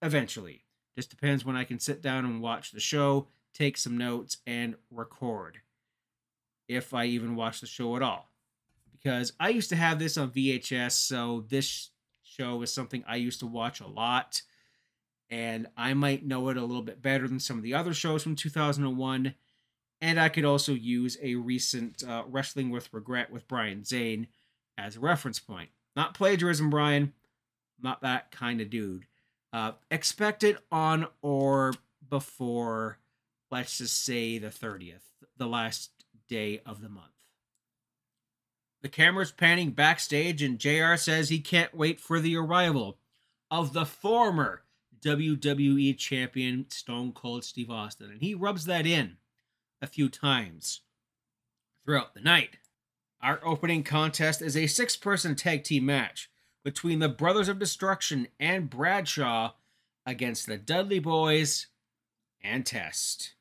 eventually. 0.00 0.64
Just 0.96 1.10
depends 1.10 1.44
when 1.44 1.56
I 1.56 1.64
can 1.64 1.78
sit 1.78 2.00
down 2.00 2.24
and 2.24 2.40
watch 2.40 2.72
the 2.72 2.80
show, 2.80 3.28
take 3.52 3.76
some 3.76 3.98
notes, 3.98 4.38
and 4.46 4.76
record. 4.90 5.58
If 6.68 6.94
I 6.94 7.04
even 7.04 7.36
watch 7.36 7.60
the 7.60 7.66
show 7.66 7.94
at 7.94 8.02
all. 8.02 8.30
Because 8.90 9.34
I 9.38 9.50
used 9.50 9.68
to 9.68 9.76
have 9.76 9.98
this 9.98 10.16
on 10.16 10.30
VHS, 10.30 10.92
so 10.92 11.44
this 11.50 11.90
show 12.22 12.62
is 12.62 12.72
something 12.72 13.04
I 13.06 13.16
used 13.16 13.40
to 13.40 13.46
watch 13.46 13.80
a 13.80 13.86
lot. 13.86 14.40
And 15.28 15.66
I 15.76 15.92
might 15.92 16.24
know 16.24 16.48
it 16.48 16.56
a 16.56 16.64
little 16.64 16.80
bit 16.80 17.02
better 17.02 17.28
than 17.28 17.40
some 17.40 17.58
of 17.58 17.62
the 17.62 17.74
other 17.74 17.92
shows 17.92 18.22
from 18.22 18.36
2001 18.36 19.34
and 20.00 20.20
I 20.20 20.28
could 20.28 20.44
also 20.44 20.72
use 20.72 21.16
a 21.22 21.36
recent 21.36 22.04
uh, 22.04 22.24
Wrestling 22.26 22.70
with 22.70 22.92
Regret 22.92 23.30
with 23.30 23.48
Brian 23.48 23.84
Zane 23.84 24.28
as 24.76 24.96
a 24.96 25.00
reference 25.00 25.38
point. 25.38 25.70
Not 25.94 26.14
plagiarism, 26.14 26.70
Brian. 26.70 27.12
Not 27.80 28.02
that 28.02 28.30
kind 28.30 28.60
of 28.60 28.70
dude. 28.70 29.06
Uh, 29.52 29.72
expect 29.90 30.44
it 30.44 30.58
on 30.70 31.06
or 31.22 31.72
before, 32.08 32.98
let's 33.50 33.78
just 33.78 34.04
say, 34.04 34.38
the 34.38 34.48
30th, 34.48 35.00
the 35.36 35.46
last 35.46 35.90
day 36.28 36.60
of 36.66 36.82
the 36.82 36.88
month. 36.88 37.06
The 38.82 38.88
camera's 38.88 39.32
panning 39.32 39.70
backstage, 39.70 40.42
and 40.42 40.58
JR 40.58 40.96
says 40.96 41.28
he 41.28 41.40
can't 41.40 41.74
wait 41.74 42.00
for 42.00 42.20
the 42.20 42.36
arrival 42.36 42.98
of 43.50 43.72
the 43.72 43.86
former 43.86 44.62
WWE 45.00 45.96
champion 45.96 46.66
Stone 46.68 47.12
Cold 47.12 47.44
Steve 47.44 47.70
Austin. 47.70 48.10
And 48.10 48.20
he 48.20 48.34
rubs 48.34 48.66
that 48.66 48.86
in 48.86 49.16
a 49.80 49.86
few 49.86 50.08
times 50.08 50.80
throughout 51.84 52.14
the 52.14 52.20
night. 52.20 52.58
Our 53.22 53.40
opening 53.44 53.82
contest 53.82 54.42
is 54.42 54.56
a 54.56 54.66
six 54.66 54.96
person 54.96 55.34
tag 55.34 55.64
team 55.64 55.86
match 55.86 56.30
between 56.64 56.98
the 56.98 57.08
Brothers 57.08 57.48
of 57.48 57.58
Destruction 57.58 58.28
and 58.38 58.68
Bradshaw 58.68 59.52
against 60.04 60.46
the 60.46 60.56
Dudley 60.56 60.98
Boys 60.98 61.66
and 62.42 62.66
Test. 62.66 63.34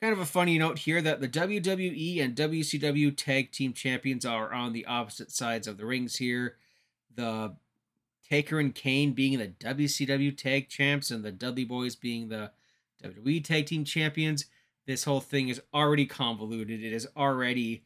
Kind 0.00 0.12
of 0.12 0.18
a 0.18 0.26
funny 0.26 0.58
note 0.58 0.80
here 0.80 1.00
that 1.00 1.20
the 1.20 1.28
WWE 1.28 2.22
and 2.22 2.36
WCW 2.36 3.16
tag 3.16 3.50
team 3.50 3.72
champions 3.72 4.26
are 4.26 4.52
on 4.52 4.72
the 4.72 4.84
opposite 4.84 5.30
sides 5.30 5.66
of 5.66 5.78
the 5.78 5.86
rings 5.86 6.16
here. 6.16 6.56
The 7.14 7.56
Taker 8.28 8.58
and 8.58 8.74
Kane 8.74 9.12
being 9.12 9.38
the 9.38 9.48
WCW 9.48 10.36
tag 10.36 10.68
champs 10.68 11.10
and 11.10 11.24
the 11.24 11.32
Dudley 11.32 11.64
Boys 11.64 11.96
being 11.96 12.28
the 12.28 12.50
WWE 13.02 13.42
tag 13.44 13.66
team 13.66 13.84
champions 13.84 14.46
this 14.86 15.04
whole 15.04 15.20
thing 15.20 15.48
is 15.48 15.60
already 15.74 16.06
convoluted. 16.06 16.82
It 16.82 16.92
is 16.92 17.08
already 17.16 17.84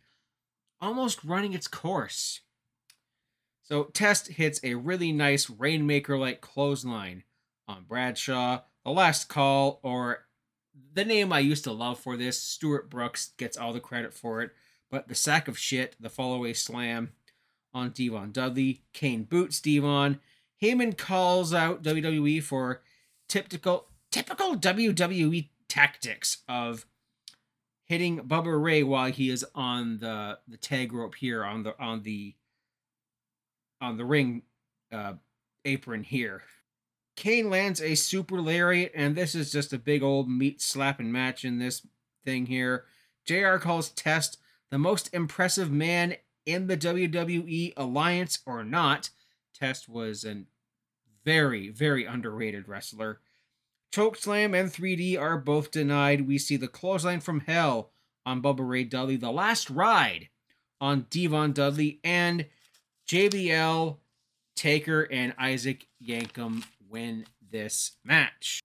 almost 0.80 1.24
running 1.24 1.52
its 1.52 1.68
course. 1.68 2.40
So 3.62 3.84
Test 3.84 4.28
hits 4.28 4.60
a 4.62 4.74
really 4.74 5.12
nice 5.12 5.48
Rainmaker 5.48 6.18
like 6.18 6.40
clothesline 6.40 7.24
on 7.68 7.84
Bradshaw. 7.88 8.62
The 8.84 8.90
last 8.90 9.28
call, 9.28 9.80
or 9.82 10.26
the 10.92 11.04
name 11.04 11.32
I 11.32 11.38
used 11.38 11.64
to 11.64 11.72
love 11.72 11.98
for 11.98 12.16
this, 12.16 12.40
Stuart 12.40 12.90
Brooks 12.90 13.32
gets 13.36 13.56
all 13.56 13.72
the 13.72 13.80
credit 13.80 14.12
for 14.12 14.42
it. 14.42 14.50
But 14.90 15.08
the 15.08 15.14
sack 15.14 15.46
of 15.46 15.58
shit, 15.58 15.94
the 16.00 16.08
fallaway 16.08 16.56
slam 16.56 17.12
on 17.72 17.90
D-Von 17.90 18.32
Dudley. 18.32 18.82
Kane 18.92 19.22
boots 19.22 19.60
D-Von. 19.60 20.18
Heyman 20.60 20.98
calls 20.98 21.54
out 21.54 21.82
WWE 21.82 22.42
for 22.42 22.82
typical 23.28 23.86
typical 24.10 24.56
WWE 24.56 25.48
tactics 25.68 26.38
of 26.48 26.86
hitting 27.90 28.20
Bubba 28.20 28.62
Ray 28.62 28.84
while 28.84 29.10
he 29.10 29.30
is 29.30 29.44
on 29.52 29.98
the 29.98 30.38
the 30.46 30.56
tag 30.56 30.92
rope 30.92 31.16
here 31.16 31.44
on 31.44 31.64
the 31.64 31.74
on 31.82 32.04
the 32.04 32.36
on 33.80 33.96
the 33.96 34.04
ring 34.04 34.42
uh, 34.92 35.14
apron 35.64 36.04
here. 36.04 36.44
Kane 37.16 37.50
lands 37.50 37.82
a 37.82 37.96
super 37.96 38.40
lariat, 38.40 38.92
and 38.94 39.16
this 39.16 39.34
is 39.34 39.50
just 39.50 39.72
a 39.72 39.78
big 39.78 40.04
old 40.04 40.30
meat 40.30 40.62
slapping 40.62 41.10
match 41.10 41.44
in 41.44 41.58
this 41.58 41.84
thing 42.24 42.46
here. 42.46 42.84
JR 43.26 43.56
calls 43.56 43.88
Test 43.88 44.38
the 44.70 44.78
most 44.78 45.12
impressive 45.12 45.72
man 45.72 46.14
in 46.46 46.68
the 46.68 46.76
WWE 46.76 47.72
alliance 47.76 48.38
or 48.46 48.62
not. 48.62 49.10
Test 49.52 49.88
was 49.88 50.24
a 50.24 50.44
very, 51.24 51.70
very 51.70 52.04
underrated 52.04 52.68
wrestler. 52.68 53.18
Chokeslam 53.92 54.58
and 54.58 54.70
3D 54.70 55.20
are 55.20 55.36
both 55.36 55.70
denied. 55.70 56.26
We 56.28 56.38
see 56.38 56.56
the 56.56 56.68
clothesline 56.68 57.20
from 57.20 57.40
hell 57.40 57.90
on 58.24 58.42
Bubba 58.42 58.66
Ray 58.68 58.84
Dudley, 58.84 59.16
the 59.16 59.32
last 59.32 59.68
ride 59.70 60.28
on 60.80 61.06
D-Von 61.10 61.52
Dudley, 61.52 62.00
and 62.04 62.46
JBL, 63.08 63.96
Taker, 64.54 65.08
and 65.10 65.34
Isaac 65.38 65.86
Yankem 66.02 66.64
win 66.88 67.26
this 67.50 67.92
match. 68.04 68.60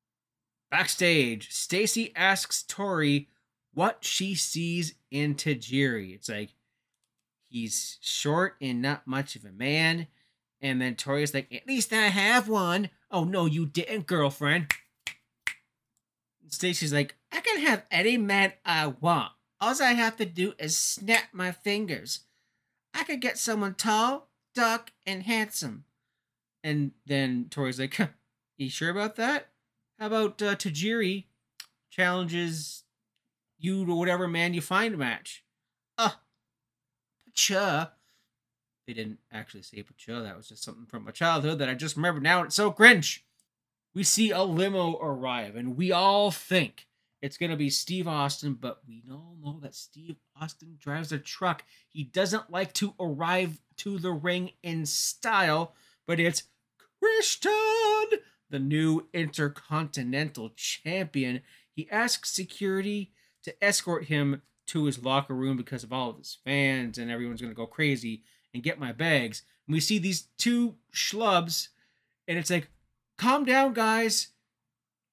Backstage, 0.70 1.52
Stacy 1.52 2.12
asks 2.16 2.64
Tori 2.64 3.30
what 3.74 4.00
she 4.02 4.36
sees 4.36 4.96
in 5.10 5.36
Tajiri. 5.36 6.14
It's 6.14 6.30
like 6.30 6.52
he's 7.50 7.98
short 8.02 8.56
and 8.62 8.82
not 8.82 9.08
much 9.08 9.36
of 9.36 9.46
a 9.46 9.52
man. 9.52 10.08
And 10.62 10.82
then 10.82 10.96
Tori's 10.96 11.34
like, 11.34 11.54
at 11.54 11.68
least 11.68 11.94
I 11.94 12.08
have 12.08 12.48
one. 12.48 12.90
Oh 13.12 13.24
no, 13.24 13.46
you 13.46 13.66
didn't, 13.66 14.08
girlfriend. 14.08 14.68
Stacy's 16.56 16.94
like, 16.94 17.16
I 17.32 17.42
can 17.42 17.60
have 17.62 17.84
any 17.92 18.18
man 18.18 18.54
I 18.66 18.88
want. 18.88 19.32
All 19.62 19.82
I 19.82 19.94
have 19.94 20.18
to 20.18 20.26
do 20.26 20.54
is 20.60 20.78
snap 20.78 21.26
my 21.32 21.52
fingers. 21.52 22.22
I 22.94 23.04
could 23.04 23.22
get 23.22 23.38
someone 23.38 23.76
tall, 23.76 24.30
dark, 24.54 24.92
and 25.06 25.24
handsome. 25.24 25.86
And 26.64 26.92
then 27.06 27.48
Tori's 27.50 27.80
like, 27.80 28.00
you 28.58 28.70
sure 28.70 28.90
about 28.90 29.16
that? 29.18 29.50
How 30.00 30.08
about 30.08 30.42
uh, 30.42 30.56
Tajiri 30.56 31.26
challenges 31.90 32.84
you 33.58 33.86
to 33.86 33.94
whatever 33.94 34.28
man 34.28 34.54
you 34.54 34.62
find 34.62 34.98
match? 34.98 35.44
Uh, 35.98 36.12
Pacha. 37.26 37.94
They 38.88 38.94
didn't 38.94 39.20
actually 39.32 39.64
say 39.64 39.84
Pacha. 39.84 40.22
That 40.22 40.38
was 40.38 40.50
just 40.50 40.64
something 40.64 40.86
from 40.86 41.06
my 41.06 41.12
childhood 41.12 41.60
that 41.60 41.70
I 41.70 41.74
just 41.74 41.96
remember 41.96 42.22
now. 42.22 42.44
It's 42.44 42.56
so 42.56 42.72
cringe. 42.72 43.25
We 43.96 44.04
see 44.04 44.32
a 44.32 44.44
limo 44.44 45.00
arrive, 45.00 45.56
and 45.56 45.78
we 45.78 45.94
all 45.94 46.30
think 46.30 46.86
it's 47.22 47.38
going 47.38 47.50
to 47.50 47.56
be 47.56 47.70
Steve 47.70 48.10
Austin, 48.10 48.58
but 48.60 48.82
we 48.86 49.04
all 49.10 49.38
know 49.42 49.58
that 49.62 49.74
Steve 49.74 50.18
Austin 50.40 50.76
drives 50.78 51.14
a 51.14 51.18
truck. 51.18 51.64
He 51.88 52.04
doesn't 52.04 52.52
like 52.52 52.74
to 52.74 52.94
arrive 53.00 53.62
to 53.78 53.98
the 53.98 54.12
ring 54.12 54.52
in 54.62 54.86
style, 54.86 55.74
but 56.06 56.20
it's 56.20 56.44
Christian, 57.00 58.20
the 58.50 58.60
new 58.60 59.08
Intercontinental 59.14 60.52
Champion. 60.58 61.42
He 61.72 61.90
asks 61.90 62.32
security 62.32 63.14
to 63.44 63.64
escort 63.64 64.06
him 64.06 64.42
to 64.68 64.86
his 64.86 65.02
locker 65.02 65.36
room 65.36 65.56
because 65.56 65.86
of 65.86 65.94
all 65.94 66.10
of 66.10 66.18
his 66.18 66.38
fans 66.44 66.98
and 66.98 67.10
everyone's 67.10 67.42
going 67.42 67.54
to 67.54 67.56
go 67.56 67.66
crazy 67.66 68.24
and 68.54 68.62
get 68.62 68.80
my 68.80 68.92
bags. 68.92 69.44
And 69.68 69.74
we 69.74 69.80
see 69.80 70.00
these 70.00 70.28
two 70.38 70.76
schlubs, 70.94 71.70
and 72.28 72.38
it's 72.38 72.50
like, 72.50 72.68
calm 73.18 73.46
down, 73.46 73.74
guys. 73.74 74.30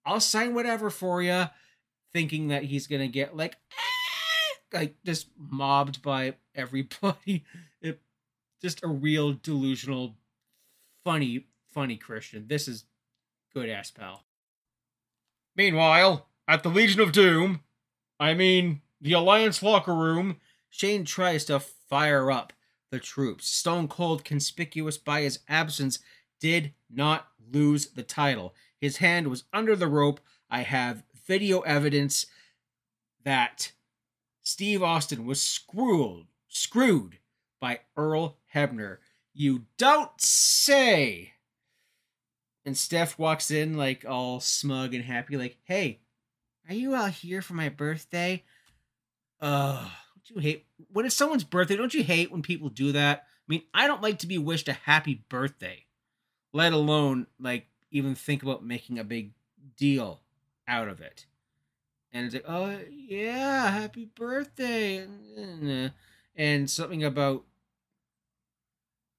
I'll 0.05 0.21
sign 0.21 0.55
whatever 0.55 0.91
for 0.91 1.23
you 1.23 1.47
thinking 2.13 2.49
that 2.49 2.65
he's 2.65 2.87
gonna 2.87 3.09
get 3.09 3.37
like 3.37 3.57
ah, 3.73 4.77
like 4.79 4.97
just 5.05 5.29
mobbed 5.37 6.03
by 6.03 6.35
everybody. 6.55 7.45
It 7.81 8.01
just 8.61 8.85
a 8.85 8.89
real 8.89 9.33
delusional, 9.33 10.15
funny, 11.05 11.49
funny 11.73 11.97
Christian. 11.97 12.47
This 12.47 12.69
is 12.69 12.85
good 13.53 13.69
ass 13.69 13.91
pal. 13.91 14.23
Meanwhile, 15.57 16.29
at 16.47 16.63
the 16.63 16.69
Legion 16.69 17.01
of 17.01 17.11
Doom, 17.11 17.61
I 18.21 18.35
mean 18.35 18.83
the 19.01 19.15
Alliance 19.15 19.65
locker 19.65 19.95
room, 19.95 20.37
Shane 20.71 21.05
tries 21.05 21.45
to 21.47 21.59
fire 21.59 22.31
up 22.31 22.53
the 22.93 23.01
troops. 23.01 23.49
Stone 23.49 23.89
Cold, 23.89 24.25
conspicuous 24.25 24.97
by 24.97 25.23
his 25.23 25.41
absence, 25.49 25.99
did 26.43 26.75
not 26.91 27.29
lose 27.53 27.93
the 27.93 28.03
title. 28.03 28.53
His 28.81 28.97
hand 28.97 29.29
was 29.29 29.45
under 29.53 29.77
the 29.77 29.87
rope. 29.87 30.19
I 30.51 30.63
have 30.63 31.05
video 31.25 31.61
evidence 31.61 32.27
that 33.25 33.71
Steve 34.43 34.83
Austin 34.83 35.25
was 35.25 35.41
screwed, 35.41 36.27
screwed 36.49 37.19
by 37.61 37.79
Earl 37.97 38.39
Hebner. 38.53 38.97
You 39.33 39.67
don't 39.79 40.21
say. 40.21 41.35
And 42.65 42.77
Steph 42.77 43.21
walks 43.21 43.53
in 43.53 43.77
like 43.77 44.05
all 44.05 44.41
smug 44.41 44.95
and 44.95 45.05
happy, 45.05 45.37
like, 45.37 45.59
"Hey, 45.63 46.01
are 46.69 46.75
you 46.75 46.93
out 46.95 47.13
here 47.13 47.41
for 47.41 47.55
my 47.55 47.69
birthday?" 47.69 48.43
Uh, 49.41 49.89
don't 50.15 50.37
you 50.37 50.41
hate 50.41 50.67
when 50.93 51.07
it's 51.07 51.15
someone's 51.15 51.45
birthday? 51.45 51.77
Don't 51.77 51.95
you 51.95 52.03
hate 52.03 52.33
when 52.33 52.43
people 52.43 52.69
do 52.69 52.91
that? 52.93 53.21
I 53.21 53.47
mean, 53.47 53.63
I 53.73 53.87
don't 53.87 54.03
like 54.03 54.19
to 54.21 54.27
be 54.27 54.39
wished 54.39 54.67
a 54.69 54.73
happy 54.73 55.25
birthday, 55.29 55.87
let 56.53 56.73
alone 56.73 57.27
like 57.41 57.67
even 57.91 58.15
think 58.15 58.43
about 58.43 58.65
making 58.65 58.99
a 58.99 59.05
big 59.05 59.33
deal 59.77 60.21
out 60.69 60.89
of 60.89 61.01
it. 61.01 61.27
And 62.13 62.27
it's 62.27 62.35
like, 62.35 62.45
oh 62.47 62.79
yeah, 62.91 63.71
happy 63.71 64.05
birthday, 64.05 65.07
and 66.37 66.71
something 66.71 67.03
about 67.03 67.45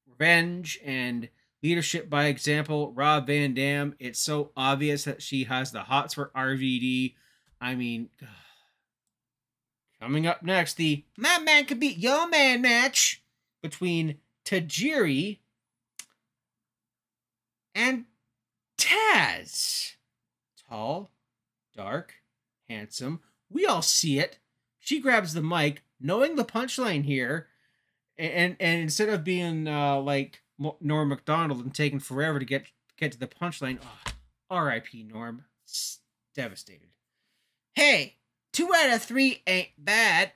revenge 0.07 0.79
and 0.85 1.29
leadership 1.63 2.09
by 2.09 2.25
example. 2.25 2.91
Rob 2.91 3.27
Van 3.27 3.53
Dam. 3.53 3.95
It's 3.97 4.19
so 4.19 4.51
obvious 4.55 5.05
that 5.05 5.21
she 5.23 5.45
has 5.45 5.71
the 5.71 5.81
hots 5.81 6.13
for 6.13 6.31
RVD. 6.35 7.15
I 7.59 7.73
mean, 7.73 8.09
coming 9.99 10.27
up 10.27 10.43
next, 10.43 10.75
the 10.75 11.03
my 11.17 11.39
man 11.39 11.65
could 11.65 11.79
beat 11.79 11.97
your 11.97 12.27
man 12.27 12.61
match 12.61 13.23
between 13.61 14.17
Tajiri 14.45 15.39
and 17.75 18.05
Taz. 18.77 19.93
Tall, 20.69 21.12
dark, 21.75 22.15
handsome. 22.67 23.21
We 23.49 23.65
all 23.65 23.81
see 23.81 24.19
it. 24.19 24.39
She 24.79 24.99
grabs 24.99 25.33
the 25.33 25.41
mic, 25.41 25.83
knowing 25.99 26.36
the 26.36 26.45
punchline 26.45 27.05
here, 27.05 27.47
and 28.17 28.55
and 28.59 28.81
instead 28.81 29.09
of 29.09 29.23
being 29.23 29.67
uh, 29.67 29.99
like 29.99 30.41
Norm 30.57 31.09
Macdonald 31.09 31.63
and 31.63 31.73
taking 31.73 31.99
forever 31.99 32.39
to 32.39 32.45
get 32.45 32.67
get 32.97 33.12
to 33.13 33.19
the 33.19 33.27
punchline, 33.27 33.79
oh, 33.83 34.12
R.I.P. 34.49 35.03
Norm, 35.03 35.45
devastated. 36.36 36.89
Hey, 37.73 38.17
two 38.51 38.69
out 38.75 38.93
of 38.93 39.01
three 39.01 39.41
ain't 39.47 39.69
bad. 39.77 40.33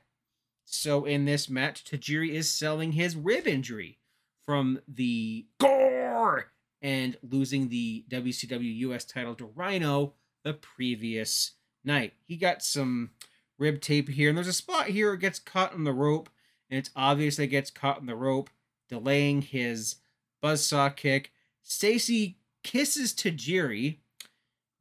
So 0.65 1.05
in 1.05 1.25
this 1.25 1.49
match, 1.49 1.85
Tajiri 1.85 2.31
is 2.31 2.49
selling 2.49 2.93
his 2.93 3.15
rib 3.15 3.47
injury 3.47 3.99
from 4.45 4.79
the 4.87 5.45
gore 5.59 6.51
and 6.81 7.17
losing 7.21 7.69
the 7.69 8.05
WCW 8.09 8.77
US 8.79 9.05
title 9.05 9.35
to 9.35 9.45
Rhino 9.45 10.13
the 10.43 10.53
previous 10.53 11.51
night. 11.83 12.13
He 12.25 12.37
got 12.37 12.63
some 12.63 13.11
rib 13.57 13.81
tape 13.81 14.09
here, 14.09 14.29
and 14.29 14.37
there's 14.37 14.47
a 14.47 14.53
spot 14.53 14.87
here 14.87 15.13
it 15.13 15.19
gets 15.19 15.39
caught 15.39 15.73
in 15.73 15.83
the 15.83 15.93
rope, 15.93 16.29
and 16.69 16.77
it's 16.77 16.91
obvious 16.95 17.39
it 17.39 17.47
gets 17.47 17.71
caught 17.71 17.99
in 17.99 18.05
the 18.05 18.15
rope, 18.15 18.49
delaying 18.89 19.41
his 19.41 19.95
buzzsaw 20.43 20.95
kick. 20.95 21.31
Stacy 21.63 22.37
kisses 22.63 23.13
Tajiri, 23.13 23.97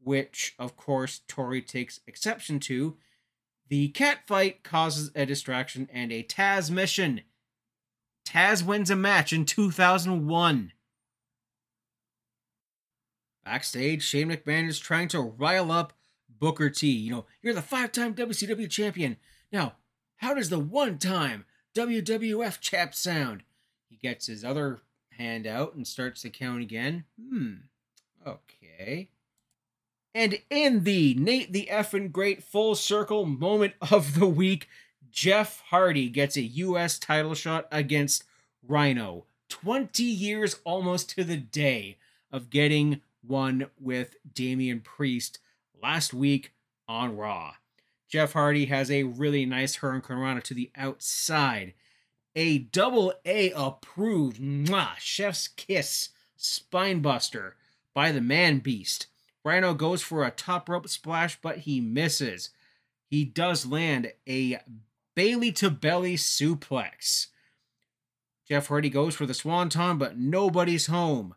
which 0.02 0.54
of 0.58 0.76
course 0.76 1.22
Tori 1.26 1.62
takes 1.62 2.00
exception 2.06 2.60
to. 2.60 2.96
The 3.68 3.88
cat 3.88 4.20
fight 4.26 4.62
causes 4.62 5.10
a 5.14 5.26
distraction 5.26 5.88
and 5.92 6.12
a 6.12 6.22
Tazmission. 6.22 7.22
Taz 8.24 8.64
wins 8.64 8.90
a 8.90 8.96
match 8.96 9.32
in 9.32 9.44
2001. 9.44 10.72
Backstage, 13.46 14.02
Shane 14.02 14.30
McMahon 14.30 14.66
is 14.66 14.80
trying 14.80 15.06
to 15.08 15.20
rile 15.20 15.70
up 15.70 15.92
Booker 16.28 16.68
T. 16.68 16.90
You 16.90 17.12
know, 17.12 17.26
you're 17.40 17.54
the 17.54 17.62
five 17.62 17.92
time 17.92 18.12
WCW 18.12 18.68
champion. 18.68 19.18
Now, 19.52 19.74
how 20.16 20.34
does 20.34 20.50
the 20.50 20.58
one 20.58 20.98
time 20.98 21.44
WWF 21.72 22.58
chap 22.58 22.92
sound? 22.92 23.44
He 23.88 23.96
gets 23.96 24.26
his 24.26 24.44
other 24.44 24.80
hand 25.16 25.46
out 25.46 25.76
and 25.76 25.86
starts 25.86 26.22
to 26.22 26.30
count 26.30 26.60
again. 26.60 27.04
Hmm. 27.20 27.52
Okay. 28.26 29.10
And 30.12 30.40
in 30.50 30.82
the 30.82 31.14
Nate 31.14 31.52
the 31.52 31.68
effing 31.70 32.10
great 32.10 32.42
full 32.42 32.74
circle 32.74 33.26
moment 33.26 33.74
of 33.92 34.18
the 34.18 34.26
week, 34.26 34.66
Jeff 35.08 35.62
Hardy 35.68 36.08
gets 36.08 36.36
a 36.36 36.42
U.S. 36.42 36.98
title 36.98 37.36
shot 37.36 37.68
against 37.70 38.24
Rhino. 38.66 39.26
20 39.50 40.02
years 40.02 40.56
almost 40.64 41.10
to 41.10 41.22
the 41.22 41.36
day 41.36 41.98
of 42.32 42.50
getting 42.50 43.02
one 43.26 43.66
with 43.80 44.16
Damian 44.32 44.80
Priest 44.80 45.38
last 45.82 46.14
week 46.14 46.52
on 46.88 47.16
Raw. 47.16 47.54
Jeff 48.08 48.32
Hardy 48.32 48.66
has 48.66 48.90
a 48.90 49.02
really 49.02 49.44
nice 49.44 49.78
hurricanrana 49.78 50.42
to 50.44 50.54
the 50.54 50.70
outside. 50.76 51.74
A 52.34 52.58
double 52.58 53.12
A 53.24 53.50
approved 53.52 54.40
mwah, 54.40 54.96
chef's 54.98 55.48
kiss 55.48 56.10
spinebuster 56.38 57.52
by 57.94 58.12
the 58.12 58.20
man 58.20 58.58
beast. 58.58 59.06
Rhino 59.44 59.74
goes 59.74 60.02
for 60.02 60.24
a 60.24 60.30
top 60.30 60.68
rope 60.68 60.88
splash, 60.88 61.38
but 61.40 61.58
he 61.58 61.80
misses. 61.80 62.50
He 63.08 63.24
does 63.24 63.64
land 63.64 64.12
a 64.28 64.60
belly 65.14 65.52
to 65.52 65.70
belly 65.70 66.16
suplex. 66.16 67.28
Jeff 68.46 68.68
Hardy 68.68 68.90
goes 68.90 69.14
for 69.14 69.26
the 69.26 69.34
swanton, 69.34 69.98
but 69.98 70.18
nobody's 70.18 70.86
home. 70.86 71.34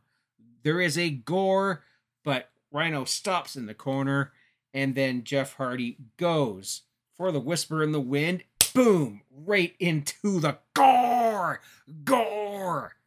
There 0.69 0.81
is 0.81 0.99
a 0.99 1.09
gore, 1.09 1.81
but 2.23 2.51
Rhino 2.71 3.03
stops 3.03 3.55
in 3.55 3.65
the 3.65 3.73
corner, 3.73 4.33
and 4.71 4.93
then 4.93 5.23
Jeff 5.23 5.53
Hardy 5.53 5.97
goes 6.17 6.83
for 7.15 7.31
the 7.31 7.39
whisper 7.39 7.81
in 7.81 7.91
the 7.91 7.99
wind. 7.99 8.43
Boom! 8.75 9.23
Right 9.31 9.73
into 9.79 10.39
the 10.39 10.59
gore! 10.75 11.61
Gore! 12.03 12.97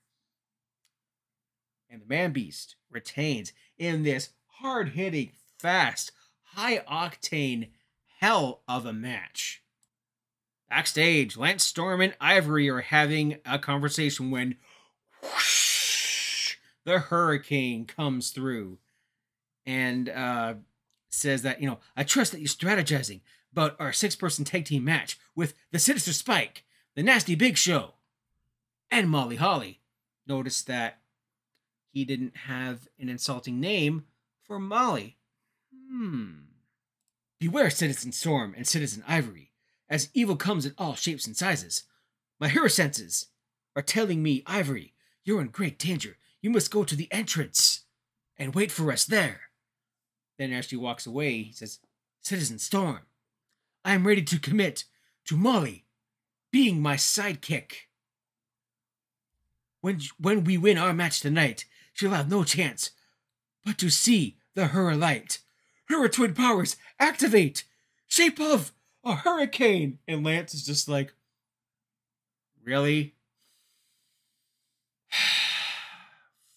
And 1.89 2.03
the 2.03 2.07
Man 2.07 2.33
Beast 2.33 2.75
retains 2.91 3.53
in 3.79 4.03
this 4.03 4.31
hard 4.55 4.89
hitting, 4.89 5.31
fast, 5.57 6.11
high 6.57 6.79
octane 6.79 7.69
hell 8.19 8.63
of 8.67 8.87
a 8.87 8.93
match. 8.93 9.63
Backstage, 10.69 11.37
Lance 11.37 11.63
Storm 11.63 12.01
and 12.01 12.17
Ivory 12.21 12.69
are 12.69 12.81
having 12.81 13.39
a 13.47 13.61
conversation 13.61 14.33
when 14.33 14.57
whoosh, 15.23 15.72
the 16.85 16.99
hurricane 16.99 17.85
comes 17.85 18.31
through 18.31 18.79
and 19.67 20.09
uh, 20.09 20.55
says 21.09 21.43
that, 21.43 21.61
you 21.61 21.69
know, 21.69 21.79
I 21.97 22.05
trust 22.05 22.33
that 22.33 22.41
you're 22.41 22.49
strategizing 22.49 23.21
about 23.53 23.77
our 23.79 23.93
six 23.93 24.17
person 24.17 24.45
tag 24.45 24.65
team 24.65 24.85
match 24.85 25.19
with 25.35 25.55
the 25.71 25.79
Sinister 25.79 26.13
Spike, 26.13 26.65
the 26.95 27.03
Nasty 27.03 27.35
Big 27.35 27.57
Show, 27.57 27.95
and 28.91 29.09
Molly 29.09 29.37
Holly. 29.37 29.81
Notice 30.27 30.63
that 30.63 31.01
he 31.91 32.05
didn't 32.05 32.37
have 32.37 32.89
an 32.99 33.09
insulting 33.09 33.61
name 33.61 34.05
for 34.43 34.59
Molly. 34.59 35.19
Hmm. 35.91 36.33
Beware, 37.39 37.71
Citizen 37.71 38.13
Storm 38.13 38.55
and 38.57 38.67
Citizen 38.67 39.05
Ivory 39.07 39.53
as 39.93 40.09
evil 40.15 40.37
comes 40.37 40.65
in 40.65 40.75
all 40.79 40.95
shapes 40.95 41.27
and 41.27 41.37
sizes. 41.37 41.85
My 42.41 42.49
hero 42.49 42.69
senses 42.69 43.27
are 43.77 43.83
telling 43.83 44.23
me, 44.23 44.43
Ivory, 44.47 44.95
you're 45.23 45.41
in 45.41 45.49
great 45.49 45.79
danger. 45.79 46.17
You 46.43 46.51
must 46.51 46.71
go 46.73 46.85
to 46.85 46.97
the 46.97 47.11
entrance 47.11 47.85
and 48.37 48.55
wait 48.55 48.71
for 48.71 48.93
us 48.93 49.05
there. 49.05 49.43
Then, 50.39 50.53
as 50.53 50.67
she 50.67 50.77
walks 50.77 51.07
away, 51.07 51.43
he 51.45 51.53
says, 51.53 51.79
Citizen 52.21 52.59
Storm, 52.59 53.01
I 53.85 53.95
am 53.95 54.07
ready 54.07 54.23
to 54.23 54.39
commit 54.39 54.85
to 55.27 55.37
Molly 55.37 55.87
being 56.51 56.83
my 56.83 56.97
sidekick. 56.97 57.87
When, 59.81 60.01
when 60.19 60.45
we 60.45 60.59
win 60.59 60.79
our 60.79 60.93
match 60.93 61.21
tonight, 61.21 61.65
she'll 61.93 62.11
have 62.11 62.31
no 62.31 62.45
chance 62.45 62.91
but 63.65 63.79
to 63.79 63.91
see 63.91 64.37
the 64.55 64.67
Hura 64.67 64.99
light. 64.99 65.39
Hura 65.91 66.11
twin 66.11 66.35
powers 66.35 66.77
activate! 66.99 67.65
Shape 68.07 68.41
of 68.41 68.73
a 69.05 69.15
hurricane. 69.15 69.99
And 70.07 70.25
Lance 70.25 70.55
is 70.55 70.67
just 70.67 70.89
like, 70.89 71.15
really? 72.63 73.15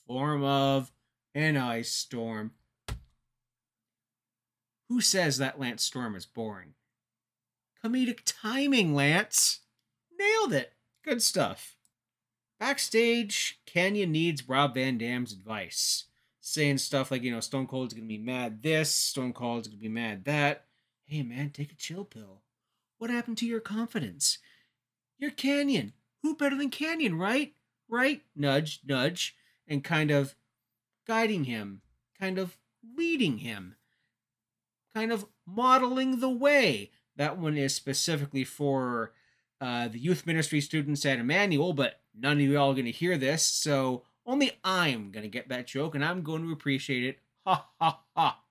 Form 0.07 0.43
of 0.43 0.91
an 1.33 1.57
ice 1.57 1.91
storm. 1.91 2.51
Who 4.89 5.01
says 5.01 5.37
that 5.37 5.59
Lance 5.59 5.83
Storm 5.83 6.15
is 6.15 6.25
boring? 6.25 6.73
Comedic 7.83 8.21
timing, 8.25 8.93
Lance. 8.93 9.61
Nailed 10.17 10.53
it. 10.53 10.73
Good 11.03 11.21
stuff. 11.21 11.75
Backstage, 12.59 13.59
Kanyon 13.65 14.11
needs 14.11 14.47
Rob 14.47 14.75
Van 14.75 14.97
Dam's 14.97 15.33
advice. 15.33 16.05
Saying 16.39 16.77
stuff 16.77 17.09
like, 17.09 17.23
you 17.23 17.31
know, 17.31 17.39
Stone 17.39 17.67
Cold's 17.67 17.93
gonna 17.93 18.05
be 18.05 18.17
mad 18.17 18.61
this, 18.61 18.91
Stone 18.91 19.33
Cold's 19.33 19.67
gonna 19.67 19.81
be 19.81 19.89
mad 19.89 20.25
that 20.25 20.65
hey 21.05 21.23
man, 21.23 21.49
take 21.49 21.71
a 21.71 21.75
chill 21.75 22.03
pill. 22.03 22.41
What 22.97 23.09
happened 23.09 23.37
to 23.39 23.45
your 23.45 23.59
confidence? 23.59 24.39
You're 25.17 25.31
Kanyon. 25.31 25.93
Who 26.21 26.35
better 26.35 26.55
than 26.55 26.71
Kanyon, 26.71 27.19
right? 27.19 27.53
Right? 27.87 28.21
Nudge, 28.35 28.81
nudge, 28.85 29.35
and 29.67 29.83
kind 29.83 30.11
of 30.11 30.35
guiding 31.07 31.45
him, 31.45 31.81
kind 32.19 32.37
of 32.37 32.57
leading 32.97 33.39
him, 33.39 33.75
kind 34.93 35.11
of 35.11 35.25
modeling 35.45 36.19
the 36.19 36.29
way. 36.29 36.91
That 37.15 37.37
one 37.37 37.57
is 37.57 37.73
specifically 37.73 38.43
for 38.43 39.13
uh, 39.61 39.87
the 39.87 39.99
youth 39.99 40.25
ministry 40.25 40.61
students 40.61 41.05
at 41.05 41.19
Emmanuel, 41.19 41.73
but 41.73 42.01
none 42.13 42.33
of 42.33 42.41
you 42.41 42.57
all 42.57 42.71
are 42.71 42.75
going 42.75 42.85
to 42.85 42.91
hear 42.91 43.17
this, 43.17 43.43
so 43.43 44.03
only 44.25 44.51
I'm 44.63 45.11
going 45.11 45.23
to 45.23 45.29
get 45.29 45.49
that 45.49 45.67
joke, 45.67 45.95
and 45.95 46.03
I'm 46.03 46.23
going 46.23 46.43
to 46.43 46.51
appreciate 46.51 47.03
it. 47.03 47.19
Ha 47.45 47.67
ha 47.79 48.01
ha. 48.15 48.41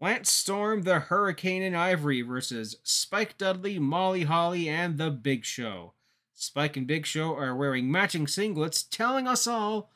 Lance 0.00 0.30
Storm, 0.30 0.82
the 0.82 1.00
Hurricane 1.00 1.62
and 1.62 1.76
Ivory 1.76 2.22
versus 2.22 2.76
Spike 2.82 3.38
Dudley, 3.38 3.78
Molly 3.78 4.24
Holly, 4.24 4.68
and 4.68 4.98
The 4.98 5.10
Big 5.10 5.44
Show. 5.44 5.94
Spike 6.34 6.76
and 6.76 6.86
Big 6.86 7.06
Show 7.06 7.34
are 7.36 7.56
wearing 7.56 7.90
matching 7.90 8.26
singlets, 8.26 8.84
telling 8.88 9.26
us 9.26 9.46
all 9.46 9.90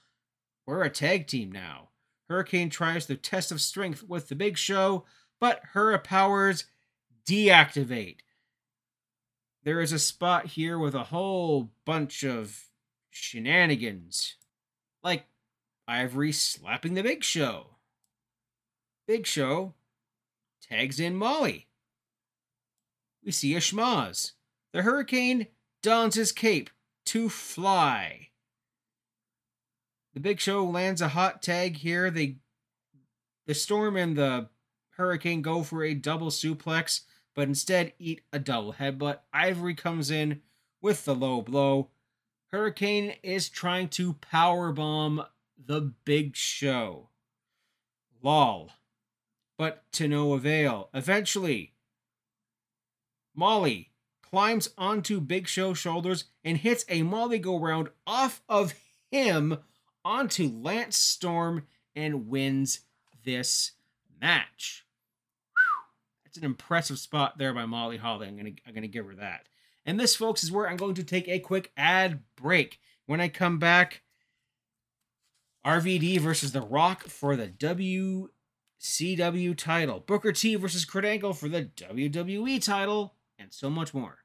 we're 0.67 0.83
a 0.83 0.91
tag 0.91 1.27
team 1.27 1.51
now. 1.51 1.89
Hurricane 2.29 2.71
tries 2.71 3.07
the 3.07 3.17
test 3.17 3.51
of 3.51 3.61
strength 3.61 4.03
with 4.03 4.29
The 4.29 4.35
Big 4.35 4.57
Show, 4.57 5.05
but 5.41 5.61
her 5.73 5.97
powers 5.99 6.67
deactivate. 7.27 8.19
There 9.65 9.81
is 9.81 9.93
a 9.93 9.99
spot 9.99 10.47
here 10.47 10.79
with 10.79 10.95
a 10.95 11.05
whole 11.05 11.71
bunch 11.85 12.23
of 12.23 12.65
shenanigans. 13.11 14.37
Like 15.03 15.27
Ivory 15.87 16.33
slapping 16.33 16.95
The 16.95 17.03
Big 17.03 17.25
Show. 17.25 17.77
Big 19.07 19.27
Show 19.27 19.75
tags 20.63 21.01
in 21.01 21.17
Molly. 21.17 21.67
We 23.25 23.33
see 23.33 23.55
a 23.55 23.59
schmaz. 23.59 24.33
The 24.73 24.83
hurricane 24.83 25.47
dons 25.83 26.15
his 26.15 26.33
cape 26.33 26.71
to 27.07 27.29
fly. 27.29 28.29
The 30.15 30.21
Big 30.21 30.41
Show 30.41 30.65
lands 30.65 31.01
a 31.01 31.09
hot 31.09 31.43
tag 31.43 31.77
here. 31.77 32.11
They, 32.11 32.37
the 33.47 33.55
storm 33.55 33.97
and 33.97 34.17
the 34.17 34.49
hurricane 34.91 35.43
go 35.43 35.63
for 35.63 35.85
a 35.85 35.95
double 35.95 36.31
suplex, 36.31 37.03
but 37.35 37.49
instead 37.49 37.93
eat 37.99 38.23
a 38.33 38.39
double 38.39 38.75
headbutt. 38.75 39.21
Ivory 39.33 39.75
comes 39.75 40.11
in 40.11 40.43
with 40.81 41.05
the 41.05 41.15
low 41.15 41.43
blow. 41.43 41.91
Hurricane 42.53 43.15
is 43.23 43.49
trying 43.49 43.89
to 43.91 44.15
power 44.15 44.73
bomb 44.73 45.25
the 45.57 45.93
Big 46.05 46.35
Show. 46.35 47.11
Lol 48.23 48.73
but 49.59 49.91
to 49.93 50.09
no 50.09 50.33
avail. 50.33 50.89
Eventually, 50.95 51.75
Molly 53.35 53.91
climbs 54.31 54.71
onto 54.77 55.21
Big 55.21 55.49
Show's 55.49 55.79
shoulders 55.79 56.25
and 56.45 56.57
hits 56.57 56.85
a 56.89 57.03
Molly 57.03 57.39
go 57.39 57.59
round 57.59 57.89
off 58.07 58.43
of 58.49 58.75
him 59.11 59.59
onto 60.05 60.49
Lance 60.49 60.97
Storm 60.97 61.67
and 61.95 62.29
wins 62.29 62.81
this 63.25 63.73
match. 64.21 64.85
That's 66.25 66.39
an 66.39 66.45
impressive 66.45 66.99
spot 66.99 67.39
there 67.39 67.55
by 67.55 67.67
Molly 67.67 67.97
Holly. 67.97 68.27
I'm 68.29 68.37
gonna 68.37 68.51
I'm 68.67 68.75
gonna 68.75 68.89
give 68.89 69.07
her 69.07 69.15
that. 69.17 69.49
And 69.87 69.99
this, 69.99 70.15
folks, 70.15 70.45
is 70.45 70.53
where 70.53 70.69
I'm 70.69 70.77
going 70.77 70.97
to 70.97 71.05
take 71.05 71.29
a 71.29 71.39
quick 71.39 71.73
ad 71.77 72.21
break. 72.37 72.79
When 73.07 73.23
I 73.23 73.29
come 73.29 73.59
back, 73.59 74.03
RVD 75.65 76.21
versus 76.21 76.53
The 76.53 76.61
Rock 76.61 77.05
for 77.05 77.37
the 77.37 77.49
WCW 77.49 78.29
title, 79.57 80.01
Booker 80.01 80.33
T 80.33 80.57
versus 80.57 80.85
Kurt 80.85 81.07
Angle 81.07 81.33
for 81.33 81.49
the 81.49 81.65
WWE 81.65 82.63
title, 82.63 83.15
and 83.39 83.53
so 83.53 83.71
much 83.71 83.95
more. 83.95 84.19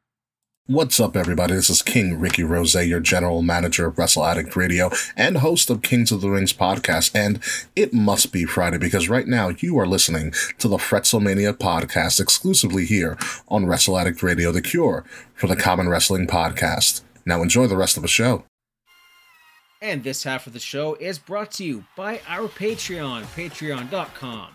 What's 0.66 1.00
up, 1.00 1.18
everybody? 1.18 1.56
This 1.56 1.70
is 1.70 1.82
King 1.82 2.20
Ricky 2.20 2.42
Rose, 2.42 2.74
your 2.74 3.02
general 3.02 3.42
manager 3.42 3.88
of 3.88 3.98
Wrestle 3.98 4.26
Addict 4.26 4.56
Radio 4.56 4.90
and 5.18 5.40
host 5.40 5.70
of 5.70 5.82
Kings 5.82 6.10
of 6.10 6.22
the 6.22 6.30
Rings 6.30 6.54
podcast. 6.54 7.12
And 7.14 7.42
it 7.76 7.94
must 7.94 8.32
be 8.32 8.46
Friday 8.46 8.78
because 8.78 9.10
right 9.10 9.28
now 9.28 9.50
you 9.50 9.78
are 9.78 9.86
listening 9.86 10.34
to 10.60 10.70
the 10.70 10.78
Fretzelmania 10.78 11.54
podcast 11.54 12.22
exclusively 12.22 12.86
here 12.86 13.18
on 13.50 13.66
Wrestle 13.66 13.98
Addict 13.98 14.24
Radio, 14.24 14.54
the 14.54 14.62
cure 14.62 15.04
for 15.34 15.48
the 15.48 15.58
common 15.58 15.90
wrestling 15.90 16.28
podcast. 16.28 17.02
Now 17.26 17.42
enjoy 17.42 17.68
the 17.68 17.78
rest 17.78 17.98
of 17.98 18.04
the 18.04 18.08
show. 18.08 18.46
And 19.82 20.02
this 20.02 20.24
half 20.24 20.48
of 20.48 20.54
the 20.54 20.60
show 20.60 20.96
is 20.96 21.20
brought 21.20 21.52
to 21.54 21.66
you 21.66 21.84
by 21.98 22.22
our 22.26 22.48
Patreon, 22.48 23.24
patreon.com 23.36 24.48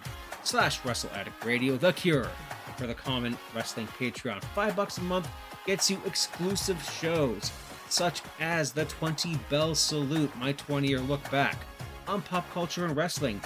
slash 0.42 0.82
Wrestle 0.86 1.10
Addict 1.14 1.44
Radio, 1.44 1.76
the 1.76 1.92
cure 1.92 2.30
for 2.78 2.86
the 2.86 2.94
common 2.94 3.36
wrestling 3.54 3.88
Patreon. 3.88 4.42
Five 4.54 4.76
bucks 4.76 4.98
a 4.98 5.02
month 5.02 5.28
gets 5.66 5.90
you 5.90 6.00
exclusive 6.06 6.80
shows, 7.00 7.50
such 7.88 8.22
as 8.40 8.72
the 8.72 8.84
20 8.86 9.36
Bell 9.50 9.74
Salute, 9.74 10.34
my 10.36 10.52
20 10.52 10.88
year 10.88 11.00
look 11.00 11.28
back 11.30 11.58
on 12.06 12.22
pop 12.22 12.50
culture 12.52 12.86
and 12.86 12.96
wrestling, 12.96 13.40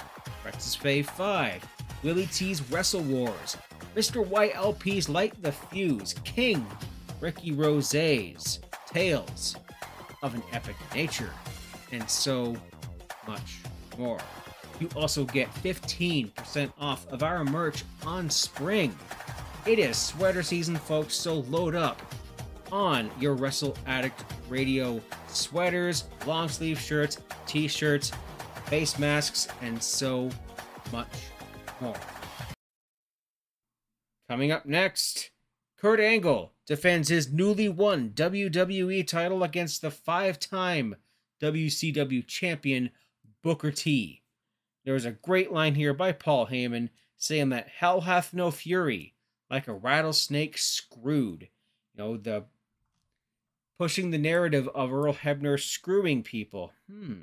Rex's 0.45 0.75
Fave 0.75 1.05
5, 1.05 1.65
Willie 2.03 2.27
T's 2.27 2.61
Wrestle 2.71 3.01
Wars, 3.01 3.57
Mr. 3.95 4.25
YLP's 4.25 5.09
Light 5.09 5.39
the 5.41 5.51
Fuse, 5.51 6.15
King, 6.23 6.65
Ricky 7.19 7.51
Rose's 7.51 8.59
Tales 8.87 9.55
of 10.21 10.33
an 10.33 10.43
Epic 10.53 10.75
Nature, 10.95 11.31
and 11.91 12.09
so 12.09 12.55
much 13.27 13.59
more. 13.97 14.19
You 14.79 14.89
also 14.95 15.25
get 15.25 15.53
15% 15.55 16.71
off 16.79 17.07
of 17.11 17.21
our 17.23 17.43
merch 17.43 17.83
on 18.05 18.29
spring. 18.29 18.95
It 19.65 19.79
is 19.79 19.97
sweater 19.97 20.43
season, 20.43 20.75
folks, 20.75 21.15
so 21.15 21.35
load 21.35 21.73
up 21.73 22.01
on 22.69 23.09
your 23.17 23.33
Wrestle 23.33 23.77
Addict 23.87 24.25
Radio 24.49 25.01
sweaters, 25.27 26.03
long 26.25 26.49
sleeve 26.49 26.77
shirts, 26.77 27.19
t 27.45 27.69
shirts, 27.69 28.11
face 28.65 28.99
masks, 28.99 29.47
and 29.61 29.81
so 29.81 30.29
much 30.91 31.07
more. 31.79 31.95
Coming 34.29 34.51
up 34.51 34.65
next, 34.65 35.31
Kurt 35.77 36.01
Angle 36.01 36.51
defends 36.67 37.07
his 37.07 37.31
newly 37.31 37.69
won 37.69 38.09
WWE 38.09 39.07
title 39.07 39.43
against 39.43 39.81
the 39.81 39.91
five 39.91 40.39
time 40.39 40.97
WCW 41.41 42.27
champion 42.27 42.89
Booker 43.41 43.71
T. 43.71 44.23
There 44.83 44.93
was 44.93 45.05
a 45.05 45.11
great 45.11 45.53
line 45.53 45.75
here 45.75 45.93
by 45.93 46.11
Paul 46.11 46.47
Heyman 46.47 46.89
saying 47.15 47.47
that 47.49 47.69
hell 47.69 48.01
hath 48.01 48.33
no 48.33 48.51
fury, 48.51 49.13
like 49.49 49.67
a 49.67 49.73
rattlesnake 49.73 50.57
screwed. 50.57 51.49
You 51.93 52.03
know, 52.03 52.17
the 52.17 52.45
pushing 53.77 54.11
the 54.11 54.17
narrative 54.17 54.69
of 54.73 54.91
Earl 54.91 55.13
Hebner 55.13 55.59
screwing 55.59 56.23
people. 56.23 56.71
Hmm. 56.89 57.21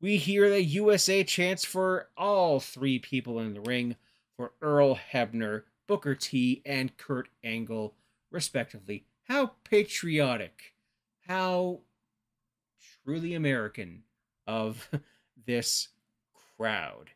We 0.00 0.18
hear 0.18 0.50
the 0.50 0.62
USA 0.62 1.24
chants 1.24 1.64
for 1.64 2.08
all 2.16 2.60
three 2.60 2.98
people 2.98 3.40
in 3.40 3.54
the 3.54 3.60
ring 3.60 3.96
for 4.36 4.52
Earl 4.60 4.98
Hebner, 5.12 5.62
Booker 5.86 6.14
T, 6.14 6.62
and 6.66 6.96
Kurt 6.96 7.28
Angle, 7.42 7.94
respectively. 8.30 9.06
How 9.24 9.52
patriotic, 9.64 10.74
how 11.26 11.80
truly 13.04 13.34
American 13.34 14.02
of 14.46 14.88
this 15.46 15.88
crowd. 16.56 17.10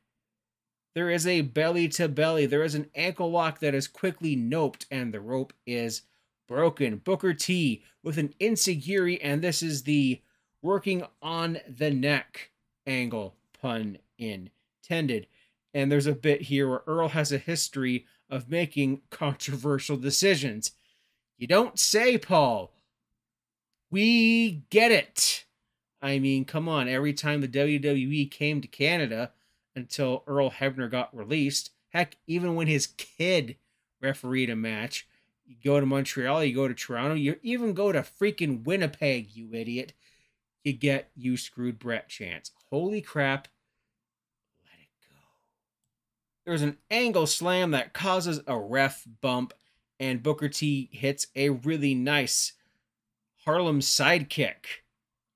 There 0.94 1.11
is 1.11 1.26
a 1.26 1.42
belly 1.42 1.88
to 1.88 2.09
belly. 2.09 2.46
There 2.46 2.64
is 2.64 2.74
an 2.74 2.90
ankle 2.94 3.31
lock 3.31 3.61
that 3.61 3.74
is 3.74 3.87
quickly 3.87 4.37
noped, 4.37 4.87
and 4.90 5.12
the 5.12 5.20
rope 5.20 5.53
is 5.66 6.03
broken. 6.48 6.96
Booker 6.96 7.33
T 7.33 7.85
with 8.03 8.18
an 8.18 8.35
enzuigiri, 8.40 9.18
and 9.22 9.40
this 9.40 9.62
is 9.62 9.85
the 9.85 10.20
working 10.62 11.05
on 11.22 11.59
the 11.68 11.90
neck 11.90 12.50
angle, 12.87 13.37
pun 13.61 13.98
intended. 14.18 15.26
And 15.72 15.90
there's 15.90 16.09
a 16.09 16.14
bit 16.14 16.42
here 16.42 16.68
where 16.68 16.83
Earl 16.87 17.09
has 17.09 17.31
a 17.31 17.38
history 17.38 18.07
of 18.29 18.50
making 18.50 19.03
controversial 19.11 19.96
decisions. 19.96 20.72
You 21.38 21.46
don't 21.46 21.79
say, 21.79 22.18
Paul. 22.18 22.72
We 23.90 24.64
get 24.70 24.90
it. 24.92 25.44
I 26.03 26.18
mean, 26.18 26.44
come 26.44 26.68
on. 26.68 26.88
Every 26.88 27.12
time 27.12 27.40
the 27.40 27.48
WWE 27.48 28.31
came 28.31 28.61
to 28.61 28.68
Canada 28.68 29.31
until 29.74 30.24
Earl 30.26 30.50
Hebner 30.50 30.90
got 30.90 31.16
released, 31.16 31.70
heck, 31.90 32.16
even 32.26 32.54
when 32.54 32.66
his 32.66 32.87
kid 32.87 33.56
refereed 34.00 34.50
a 34.50 34.56
match, 34.56 35.06
you 35.44 35.56
go 35.64 35.80
to 35.80 35.87
Montreal, 35.87 36.44
you 36.44 36.54
go 36.54 36.68
to 36.68 36.74
Toronto, 36.74 37.14
you 37.14 37.37
even 37.42 37.72
go 37.72 37.92
to 37.92 38.00
freaking 38.02 38.64
Winnipeg, 38.64 39.35
you 39.35 39.48
idiot, 39.52 39.92
you 40.62 40.72
get 40.72 41.11
you 41.16 41.37
screwed 41.37 41.78
Brett 41.78 42.09
chance. 42.09 42.52
Holy 42.70 43.00
crap. 43.00 43.48
Let 44.64 44.80
it 44.80 44.88
go. 45.09 45.16
There's 46.46 46.62
an 46.62 46.78
angle 46.90 47.26
slam 47.26 47.72
that 47.72 47.92
causes 47.92 48.40
a 48.46 48.56
ref 48.59 49.04
bump, 49.20 49.52
and 49.98 50.22
Booker 50.22 50.48
T 50.48 50.88
hits 50.92 51.26
a 51.35 51.50
really 51.50 51.94
nice 51.94 52.52
Harlem 53.44 53.80
sidekick 53.80 54.83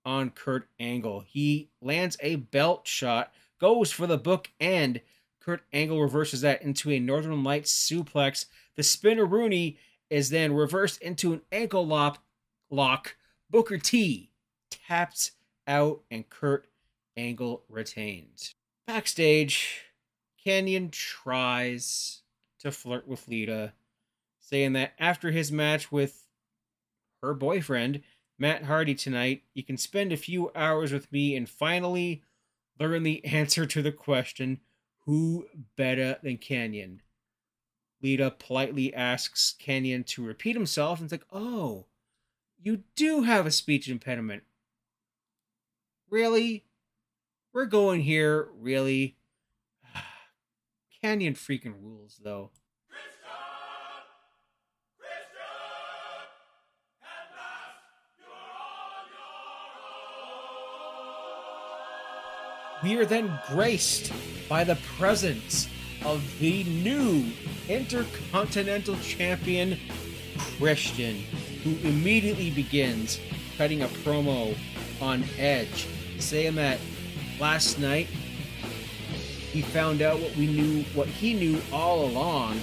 on 0.05 0.31
Kurt 0.31 0.68
Angle. 0.79 1.25
He 1.27 1.70
lands 1.81 2.16
a 2.20 2.37
belt 2.37 2.87
shot, 2.87 3.33
goes 3.61 3.90
for 3.90 4.07
the 4.07 4.19
book, 4.19 4.51
and 4.61 5.01
Kurt 5.40 5.62
Angle 5.73 6.01
reverses 6.01 6.40
that 6.40 6.62
into 6.62 6.90
a 6.90 6.99
Northern 6.99 7.45
Lights 7.45 7.73
suplex. 7.73 8.47
The 8.77 8.83
spinaroonie 8.83 9.77
is 10.11 10.31
then 10.31 10.55
reversed 10.55 11.01
into 11.03 11.33
an 11.33 11.43
ankle 11.53 11.87
lock. 11.87 12.23
lock. 12.71 13.17
Booker 13.51 13.79
T 13.79 14.31
taps 14.71 15.33
out, 15.67 16.03
and 16.11 16.29
Kurt 16.29 16.67
Angle 17.17 17.62
retains. 17.69 18.55
Backstage, 18.87 19.83
Kanyon 20.45 20.90
tries 20.90 22.23
to 22.61 22.71
flirt 22.71 23.07
with 23.07 23.29
Lita, 23.29 23.73
saying 24.40 24.73
that 24.75 24.93
after 24.99 25.31
his 25.31 25.53
match 25.53 25.93
with 25.93 26.27
her 27.23 27.35
boyfriend, 27.35 28.03
Matt 28.38 28.64
Hardy 28.64 28.95
tonight, 28.95 29.43
you 29.55 29.62
can 29.62 29.77
spend 29.77 30.12
a 30.12 30.17
few 30.17 30.51
hours 30.55 30.93
with 30.93 31.11
me 31.12 31.37
and 31.37 31.49
finally 31.49 32.23
learn 32.79 33.03
the 33.03 33.25
answer 33.25 33.67
to 33.67 33.83
the 33.83 33.93
question 33.93 34.61
who 35.07 35.47
better 35.77 36.17
than 36.23 36.39
Kanyon? 36.39 37.01
Lita 38.03 38.35
politely 38.39 38.93
asks 38.93 39.55
Kanyon 39.59 40.05
to 40.05 40.25
repeat 40.25 40.57
himself 40.57 40.99
and 40.99 41.07
it's 41.07 41.13
like, 41.13 41.27
oh, 41.33 41.87
you 42.61 42.83
do 42.97 43.23
have 43.23 43.47
a 43.47 43.51
speech 43.51 43.89
impediment. 43.89 44.43
Really? 46.11 46.65
We're 47.53 47.67
going 47.67 48.03
here, 48.03 48.49
really? 48.59 49.17
Kanyon 51.03 51.35
freaking 51.35 51.75
rules, 51.81 52.21
though. 52.23 52.51
We 62.85 62.99
are 62.99 63.07
then 63.07 63.33
graced 63.49 64.12
by 64.47 64.62
the 64.62 64.77
presence 64.99 65.68
of 66.05 66.23
the 66.38 66.64
new 66.64 67.25
Intercontinental 67.66 68.94
Champion, 68.97 69.79
Christian, 70.59 71.16
who 71.62 71.70
immediately 71.88 72.51
begins 72.51 73.18
cutting 73.57 73.81
a 73.81 73.88
promo 73.88 74.55
on 75.01 75.25
Edge, 75.38 75.88
saying 76.18 76.57
that 76.57 76.79
last 77.40 77.79
night 77.79 78.07
he 78.07 79.62
found 79.62 80.03
out 80.03 80.20
what 80.20 80.37
we 80.37 80.47
knew, 80.47 80.83
what 80.92 81.09
he 81.09 81.33
knew 81.33 81.59
all 81.73 82.05
along, 82.05 82.61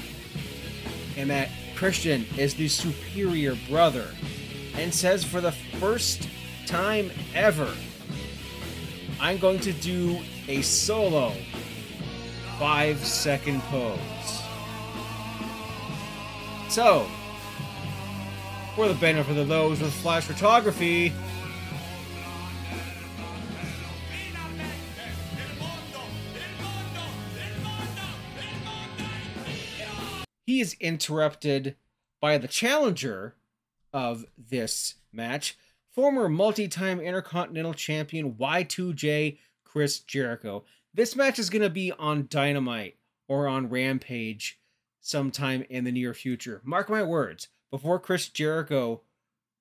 and 1.18 1.32
that 1.32 1.50
Christian 1.76 2.28
is 2.38 2.54
the 2.54 2.68
superior 2.68 3.56
brother, 3.68 4.10
and 4.76 4.94
says 4.94 5.24
for 5.24 5.42
the 5.42 5.52
first 5.52 6.30
time 6.68 7.10
ever 7.34 7.74
I'm 9.22 9.38
going 9.38 9.60
to 9.60 9.72
do 9.72 10.18
a 10.48 10.64
solo 10.64 11.32
five 12.58 12.98
second 13.06 13.62
pose. 13.62 14.00
So, 16.70 17.06
for 18.76 18.88
the 18.88 18.96
benefit 18.96 19.38
of 19.38 19.48
those 19.48 19.80
with 19.80 19.94
flash 19.94 20.24
photography, 20.24 21.14
he 30.48 30.62
is 30.62 30.76
interrupted 30.80 31.76
by 32.20 32.40
the 32.40 32.48
challenger 32.48 33.36
of 33.94 34.26
this 34.36 34.96
match, 35.14 35.56
former 35.92 36.30
multi 36.30 36.68
time 36.68 37.00
Intercontinental 37.00 37.74
Champion 37.74 38.34
Y2J 38.34 39.38
Chris 39.64 40.00
Jericho. 40.00 40.64
This 40.94 41.16
match 41.16 41.40
is 41.40 41.50
going 41.50 41.62
to 41.62 41.70
be 41.70 41.92
on 41.94 42.28
Dynamite 42.30 42.98
or 43.28 43.48
on 43.48 43.70
Rampage 43.70 44.60
sometime 45.00 45.66
in 45.70 45.84
the 45.84 45.92
near 45.92 46.14
future. 46.14 46.62
Mark 46.64 46.90
my 46.90 47.04
words, 47.04 47.48
before 47.70 48.00
Chris 48.00 48.28
Jericho 48.28 49.02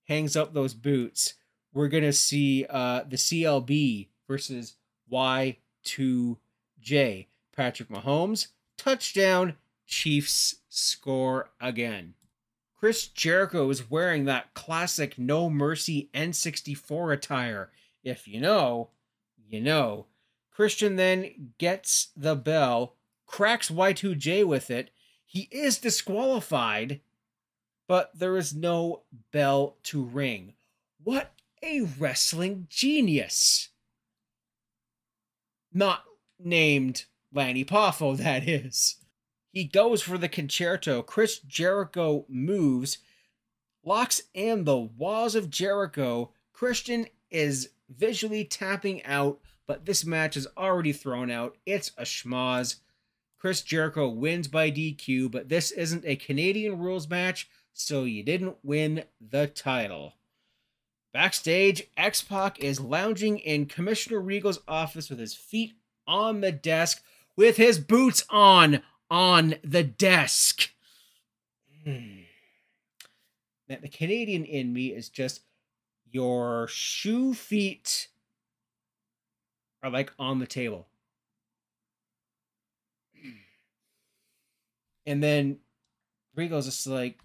hangs 0.09 0.37
up 0.37 0.53
those 0.53 0.75
boots, 0.75 1.35
we're 1.73 1.89
going 1.89 2.03
to 2.03 2.13
see 2.13 2.67
uh, 2.69 3.05
the 3.09 3.17
CLB 3.17 4.09
versus 4.27 4.75
Y2J. 5.13 7.27
Patrick 7.55 7.89
Mahomes, 7.89 8.49
touchdown, 8.77 9.55
Chiefs 9.87 10.57
score 10.69 11.51
again. 11.61 12.15
Chris 12.81 13.09
Jericho 13.09 13.69
is 13.69 13.91
wearing 13.91 14.25
that 14.25 14.55
classic 14.55 15.19
No 15.19 15.51
Mercy 15.51 16.09
N64 16.15 17.13
attire 17.13 17.71
If 18.03 18.27
you 18.27 18.41
know, 18.41 18.89
you 19.51 19.61
know. 19.61 20.07
Christian 20.51 20.97
then 20.97 21.53
gets 21.59 22.09
the 22.17 22.35
bell, 22.35 22.97
cracks 23.27 23.71
Y2J 23.71 24.47
with 24.47 24.71
it. 24.71 24.93
He 25.27 25.47
is 25.51 25.77
disqualified, 25.77 27.03
but 27.87 28.19
there 28.19 28.39
is 28.39 28.55
no 28.55 29.03
bell 29.31 29.77
to 29.83 30.03
ring. 30.03 30.55
What 31.05 31.35
a 31.63 31.83
wrestling 31.83 32.67
genius! 32.71 33.69
Not 35.71 36.05
named 36.39 37.05
Lanny 37.31 37.67
Poffo, 37.67 38.17
that 38.23 38.49
is. 38.49 38.97
He 39.53 39.65
goes 39.65 40.03
for 40.03 40.17
the 40.17 40.29
concerto. 40.29 41.03
Chris 41.03 41.41
Jericho 41.41 42.25
moves, 42.29 42.99
locks 43.85 44.23
in 44.33 44.65
the 44.65 44.77
walls 44.77 45.35
of 45.35 45.51
Jericho. 45.51 46.31
Christian 46.53 47.07
is 47.31 47.71
visually 47.89 48.45
tapping 48.45 49.05
out, 49.05 49.41
but 49.67 49.87
this 49.87 50.05
match 50.05 50.37
is 50.37 50.47
already 50.57 50.93
thrown 50.93 51.31
out. 51.31 51.57
It's 51.67 51.91
a 51.99 52.03
schmoz. 52.03 52.77
Chris 53.39 53.63
Jericho 53.63 54.09
wins 54.09 54.49
by 54.49 54.71
DQ, 54.71 55.31
but 55.31 55.49
this 55.49 55.71
isn't 55.71 56.05
a 56.05 56.17
Canadian 56.17 56.79
rules 56.79 57.09
match, 57.09 57.49
so 57.73 58.05
you 58.05 58.23
didn't 58.23 58.57
win 58.63 59.05
the 59.21 59.47
title. 59.47 60.15
Backstage, 61.13 61.85
X 61.97 62.23
Pac 62.23 62.61
is 62.61 62.79
lounging 62.79 63.39
in 63.39 63.67
Commissioner 63.67 64.21
Regal's 64.21 64.61
office 64.69 65.11
with 65.11 65.19
his 65.19 65.35
feet 65.35 65.73
on 66.07 66.41
the 66.41 66.53
desk, 66.53 67.03
with 67.35 67.57
his 67.57 67.79
boots 67.79 68.23
on 68.31 68.83
on 69.11 69.57
the 69.63 69.83
desk. 69.83 70.71
Hmm. 71.85 72.21
the 73.69 73.89
Canadian 73.89 74.45
in 74.45 74.73
me 74.73 74.89
is 74.89 75.09
just 75.09 75.41
your 76.11 76.69
shoe 76.69 77.35
feet 77.35 78.09
are 79.83 79.91
like 79.91 80.13
on 80.19 80.39
the 80.39 80.47
table. 80.47 80.87
And 85.07 85.23
then 85.23 85.59
Regal's 86.37 86.67
just 86.67 86.87
like, 86.87 87.19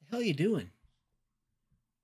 the 0.00 0.10
hell 0.10 0.20
are 0.20 0.24
you 0.24 0.34
doing? 0.34 0.70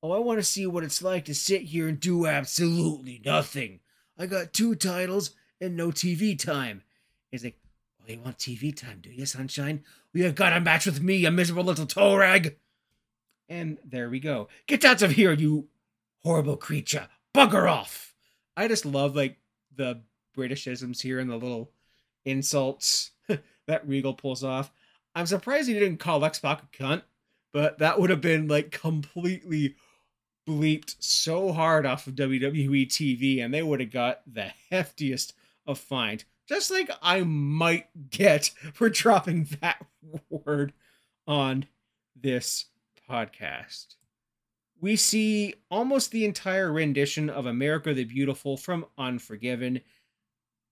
Oh, 0.02 0.12
I 0.12 0.18
want 0.18 0.38
to 0.38 0.44
see 0.44 0.66
what 0.66 0.84
it's 0.84 1.02
like 1.02 1.26
to 1.26 1.34
sit 1.34 1.62
here 1.62 1.88
and 1.88 2.00
do 2.00 2.26
absolutely 2.26 3.20
nothing. 3.24 3.80
I 4.16 4.26
got 4.26 4.52
two 4.52 4.74
titles 4.74 5.32
and 5.60 5.76
no 5.76 5.88
TV 5.88 6.38
time. 6.38 6.82
He's 7.30 7.44
like, 7.44 7.58
Oh, 8.08 8.12
you 8.12 8.20
want 8.20 8.38
TV 8.38 8.74
time, 8.74 9.00
do 9.02 9.10
you, 9.10 9.26
sunshine? 9.26 9.84
Well, 10.14 10.24
you 10.24 10.32
got 10.32 10.54
a 10.54 10.60
match 10.60 10.86
with 10.86 11.02
me, 11.02 11.16
you 11.16 11.30
miserable 11.30 11.64
little 11.64 11.84
toe 11.84 12.16
rag. 12.16 12.56
And 13.48 13.78
there 13.84 14.08
we 14.08 14.18
go. 14.18 14.48
Get 14.66 14.84
out 14.84 15.02
of 15.02 15.12
here, 15.12 15.32
you 15.32 15.68
horrible 16.22 16.56
creature. 16.56 17.08
Bugger 17.34 17.70
off. 17.70 18.14
I 18.56 18.66
just 18.66 18.86
love, 18.86 19.14
like, 19.14 19.36
the 19.76 20.00
Britishisms 20.36 21.02
here 21.02 21.18
and 21.18 21.28
the 21.30 21.36
little 21.36 21.70
insults 22.24 23.10
that 23.66 23.86
Regal 23.86 24.14
pulls 24.14 24.42
off. 24.42 24.72
I'm 25.14 25.26
surprised 25.26 25.68
he 25.68 25.74
didn't 25.74 25.98
call 25.98 26.24
X 26.24 26.38
Pac 26.38 26.62
a 26.62 26.82
cunt, 26.82 27.02
but 27.52 27.78
that 27.78 28.00
would 28.00 28.10
have 28.10 28.22
been, 28.22 28.48
like, 28.48 28.70
completely 28.70 29.76
bleeped 30.48 30.96
so 30.98 31.52
hard 31.52 31.84
off 31.84 32.06
of 32.06 32.14
WWE 32.14 32.86
TV, 32.86 33.44
and 33.44 33.52
they 33.52 33.62
would 33.62 33.80
have 33.80 33.90
got 33.90 34.22
the 34.26 34.52
heftiest 34.72 35.34
of 35.66 35.78
fines 35.78 36.24
just 36.48 36.70
like 36.70 36.90
I 37.02 37.22
might 37.22 38.10
get 38.10 38.50
for 38.72 38.88
dropping 38.88 39.48
that 39.60 39.84
word 40.30 40.72
on 41.26 41.66
this 42.16 42.66
podcast. 43.08 43.94
We 44.80 44.96
see 44.96 45.54
almost 45.70 46.10
the 46.10 46.24
entire 46.24 46.72
rendition 46.72 47.28
of 47.28 47.46
America 47.46 47.92
the 47.92 48.04
Beautiful 48.04 48.56
from 48.56 48.86
Unforgiven. 48.96 49.80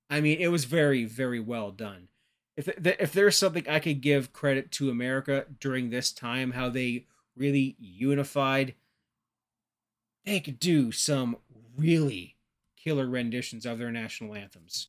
I 0.08 0.20
mean, 0.20 0.38
it 0.38 0.48
was 0.48 0.64
very, 0.64 1.04
very 1.04 1.40
well 1.40 1.72
done. 1.72 2.08
If, 2.56 2.68
if 2.68 3.12
there's 3.12 3.36
something 3.36 3.68
I 3.68 3.80
could 3.80 4.00
give 4.00 4.32
credit 4.32 4.70
to 4.72 4.90
America 4.90 5.46
during 5.60 5.90
this 5.90 6.12
time, 6.12 6.52
how 6.52 6.70
they 6.70 7.06
really 7.36 7.76
unified, 7.78 8.74
they 10.24 10.40
could 10.40 10.60
do 10.60 10.92
some 10.92 11.36
really 11.76 12.36
killer 12.76 13.06
renditions 13.06 13.66
of 13.66 13.78
their 13.78 13.90
national 13.90 14.34
anthems 14.34 14.88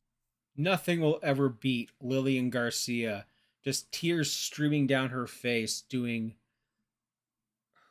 nothing 0.58 1.00
will 1.00 1.20
ever 1.22 1.48
beat 1.48 1.90
Lillian 2.00 2.50
Garcia. 2.50 3.24
Just 3.64 3.90
tears 3.92 4.32
streaming 4.32 4.86
down 4.86 5.10
her 5.10 5.26
face, 5.26 5.80
doing 5.80 6.34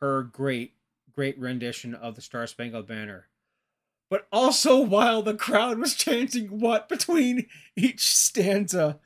her 0.00 0.22
great, 0.22 0.74
great 1.12 1.38
rendition 1.38 1.94
of 1.94 2.14
the 2.14 2.20
Star 2.20 2.46
Spangled 2.46 2.86
Banner. 2.86 3.26
But 4.10 4.26
also 4.32 4.80
while 4.80 5.22
the 5.22 5.34
crowd 5.34 5.78
was 5.78 5.94
chanting 5.94 6.60
what 6.60 6.88
between 6.88 7.46
each 7.76 8.06
stanza. 8.06 9.00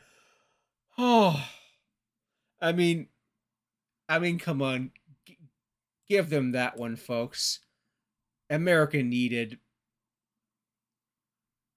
Oh, 0.98 1.48
I 2.60 2.72
mean, 2.72 3.08
I 4.08 4.18
mean, 4.18 4.38
come 4.38 4.62
on, 4.62 4.92
G- 5.26 5.38
give 6.08 6.30
them 6.30 6.52
that 6.52 6.76
one, 6.76 6.96
folks. 6.96 7.60
America 8.50 9.02
needed 9.02 9.58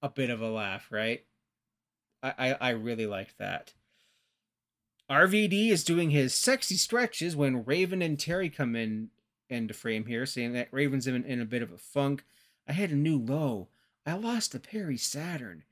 a 0.02 0.10
bit 0.10 0.30
of 0.30 0.42
a 0.42 0.50
laugh, 0.50 0.92
right? 0.92 1.26
I, 2.38 2.52
I, 2.54 2.70
really 2.72 3.06
liked 3.06 3.38
that. 3.38 3.74
RVD 5.10 5.70
is 5.70 5.84
doing 5.84 6.10
his 6.10 6.34
sexy 6.34 6.76
stretches 6.76 7.36
when 7.36 7.66
Raven 7.66 8.02
and 8.02 8.20
Terry 8.20 8.50
come 8.50 8.76
in 8.76 9.10
into 9.50 9.74
frame 9.74 10.06
here, 10.06 10.26
saying 10.26 10.54
that 10.54 10.70
Raven's 10.72 11.08
in, 11.08 11.24
in 11.24 11.40
a 11.40 11.46
bit 11.46 11.62
of 11.62 11.72
a 11.72 11.78
funk. 11.78 12.24
I 12.68 12.74
had 12.74 12.92
a 12.92 12.96
new 12.96 13.18
low. 13.18 13.68
I 14.06 14.14
lost 14.14 14.56
a 14.56 14.60
Perry 14.60 14.98
Saturn. 14.98 15.64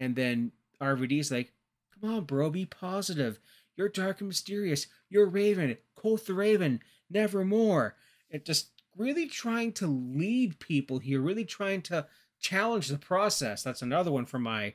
And 0.00 0.16
then 0.16 0.52
RVD's 0.80 1.30
like, 1.30 1.52
come 2.00 2.12
on, 2.12 2.24
bro, 2.24 2.50
be 2.50 2.66
positive. 2.66 3.38
You're 3.76 3.88
dark 3.88 4.20
and 4.20 4.28
mysterious. 4.28 4.88
You're 5.08 5.26
Raven. 5.26 5.76
Quoth 5.94 6.26
the 6.26 6.34
Raven. 6.34 6.80
Nevermore. 7.10 7.94
It 8.30 8.44
just 8.44 8.70
really 8.96 9.26
trying 9.26 9.72
to 9.74 9.86
lead 9.86 10.58
people 10.58 10.98
here, 10.98 11.20
really 11.20 11.44
trying 11.44 11.82
to 11.82 12.06
challenge 12.40 12.88
the 12.88 12.98
process. 12.98 13.62
That's 13.62 13.82
another 13.82 14.10
one 14.10 14.26
for 14.26 14.38
my 14.38 14.74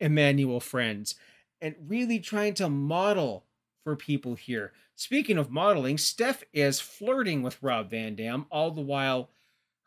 Emmanuel 0.00 0.60
friends 0.60 1.14
and 1.60 1.74
really 1.86 2.18
trying 2.18 2.54
to 2.54 2.68
model 2.68 3.44
for 3.84 3.96
people 3.96 4.34
here. 4.34 4.72
Speaking 4.96 5.38
of 5.38 5.50
modeling, 5.50 5.98
Steph 5.98 6.44
is 6.52 6.80
flirting 6.80 7.42
with 7.42 7.62
Rob 7.62 7.90
Van 7.90 8.14
Dam, 8.14 8.46
all 8.50 8.70
the 8.70 8.80
while 8.80 9.30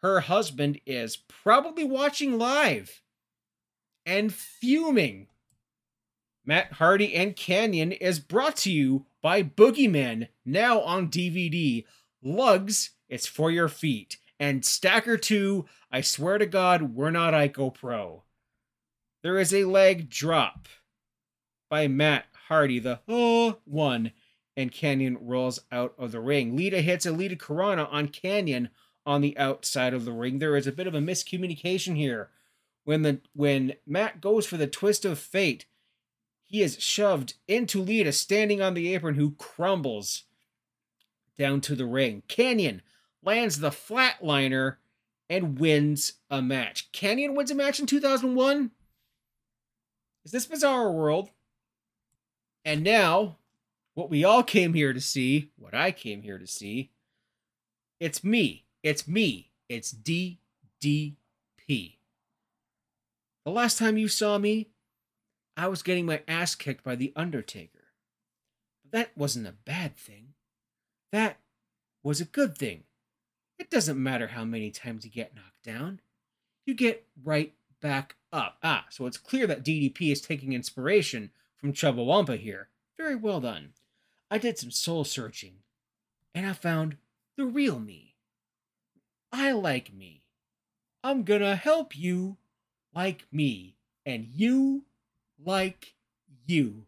her 0.01 0.21
husband 0.21 0.81
is 0.85 1.15
probably 1.15 1.83
watching 1.83 2.37
live 2.37 3.01
and 4.05 4.33
fuming. 4.33 5.27
Matt 6.45 6.73
Hardy 6.73 7.15
and 7.15 7.35
Kanyon 7.35 7.93
is 7.93 8.19
brought 8.19 8.57
to 8.57 8.71
you 8.71 9.05
by 9.21 9.43
Boogeyman, 9.43 10.27
now 10.45 10.81
on 10.81 11.09
DVD. 11.09 11.85
Lugz, 12.23 12.89
it's 13.07 13.27
for 13.27 13.49
your 13.49 13.69
feet. 13.69 14.17
And 14.39 14.65
Stacker 14.65 15.15
2, 15.15 15.65
I 15.89 16.01
swear 16.01 16.37
to 16.37 16.45
God, 16.45 16.95
we're 16.95 17.11
not 17.11 17.33
Ico 17.33 17.73
Pro. 17.73 18.23
There 19.23 19.39
is 19.39 19.53
a 19.53 19.63
leg 19.63 20.09
drop 20.09 20.67
by 21.69 21.87
Matt 21.87 22.25
Hardy, 22.49 22.77
the 22.77 22.99
oh 23.07 23.59
one, 23.63 24.11
and 24.57 24.71
Kanyon 24.71 25.17
rolls 25.21 25.61
out 25.71 25.95
of 25.97 26.11
the 26.11 26.19
ring. 26.19 26.57
Lita 26.57 26.81
hits 26.81 27.05
a 27.05 27.11
Litacanrana 27.11 27.87
on 27.89 28.09
Kanyon 28.09 28.69
on 29.05 29.21
the 29.21 29.37
outside 29.37 29.93
of 29.93 30.03
the 30.03 30.11
ring. 30.11 30.39
There 30.39 30.57
is 30.57 30.67
a 30.67 30.73
bit 30.73 30.87
of 30.87 30.93
a 30.93 30.99
miscommunication 30.99 31.95
here. 31.95 32.31
When 32.83 33.03
the 33.03 33.21
when 33.33 33.75
Matt 33.87 34.19
goes 34.19 34.45
for 34.45 34.57
the 34.57 34.67
twist 34.67 35.05
of 35.05 35.17
fate, 35.17 35.67
he 36.43 36.61
is 36.61 36.81
shoved 36.81 37.35
into 37.47 37.81
Lita 37.81 38.11
standing 38.11 38.61
on 38.61 38.73
the 38.73 38.93
apron 38.93 39.15
who 39.15 39.35
crumbles 39.35 40.23
down 41.37 41.61
to 41.61 41.75
the 41.75 41.85
ring. 41.85 42.23
Kanyon 42.27 42.81
lands 43.23 43.59
the 43.59 43.69
flatliner 43.71 44.75
and 45.29 45.57
wins 45.57 46.13
a 46.29 46.41
match. 46.41 46.91
Kanyon 46.91 47.35
wins 47.35 47.51
a 47.51 47.55
match 47.55 47.79
in 47.79 47.85
2001 47.85 48.71
is 50.25 50.31
this 50.31 50.45
Bizarre 50.45 50.91
World? 50.91 51.29
And 52.65 52.83
now, 52.83 53.37
what 53.93 54.09
we 54.09 54.23
all 54.23 54.43
came 54.43 54.73
here 54.73 54.93
to 54.93 55.01
see, 55.01 55.51
what 55.57 55.73
I 55.73 55.91
came 55.91 56.21
here 56.21 56.37
to 56.37 56.47
see, 56.47 56.91
it's 57.99 58.23
me. 58.23 58.65
It's 58.81 59.07
me. 59.07 59.51
It's 59.69 59.93
DDP. 59.93 60.37
The 61.67 63.51
last 63.51 63.77
time 63.77 63.97
you 63.97 64.07
saw 64.07 64.37
me, 64.37 64.69
I 65.57 65.67
was 65.67 65.83
getting 65.83 66.05
my 66.05 66.21
ass 66.27 66.55
kicked 66.55 66.83
by 66.83 66.95
The 66.95 67.13
Undertaker. 67.15 67.87
But 68.83 68.97
that 68.97 69.17
wasn't 69.17 69.47
a 69.47 69.53
bad 69.65 69.95
thing. 69.95 70.33
That 71.11 71.37
was 72.01 72.19
a 72.21 72.25
good 72.25 72.57
thing. 72.57 72.83
It 73.59 73.69
doesn't 73.69 74.01
matter 74.01 74.27
how 74.27 74.45
many 74.45 74.71
times 74.71 75.05
you 75.05 75.11
get 75.11 75.35
knocked 75.35 75.63
down, 75.63 75.99
you 76.65 76.73
get 76.73 77.05
right 77.23 77.53
back 77.81 78.15
up. 78.33 78.57
Ah, 78.63 78.85
so 78.89 79.05
it's 79.05 79.17
clear 79.17 79.47
that 79.47 79.63
DDP 79.63 80.11
is 80.11 80.19
taking 80.19 80.51
inspiration 80.51 81.29
from 81.55 81.71
Chumbawamba 81.71 82.37
here. 82.37 82.67
Very 82.97 83.15
well 83.15 83.39
done. 83.39 83.69
I 84.29 84.39
did 84.39 84.57
some 84.57 84.71
soul 84.71 85.03
searching, 85.03 85.57
and 86.33 86.45
I 86.45 86.53
found 86.53 86.97
the 87.37 87.45
real 87.45 87.79
me. 87.79 88.15
I 89.31 89.51
like 89.51 89.93
me. 89.93 90.23
I'm 91.03 91.23
gonna 91.23 91.55
help 91.55 91.97
you 91.97 92.37
like 92.93 93.25
me, 93.31 93.75
and 94.05 94.27
you 94.27 94.83
like 95.43 95.93
you. 96.45 96.85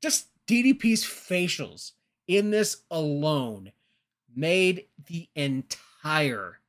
Just 0.00 0.28
DDP's 0.46 1.04
facials 1.04 1.92
in 2.28 2.50
this 2.50 2.82
alone 2.90 3.72
made 4.34 4.86
the 5.06 5.28
entire 5.34 6.60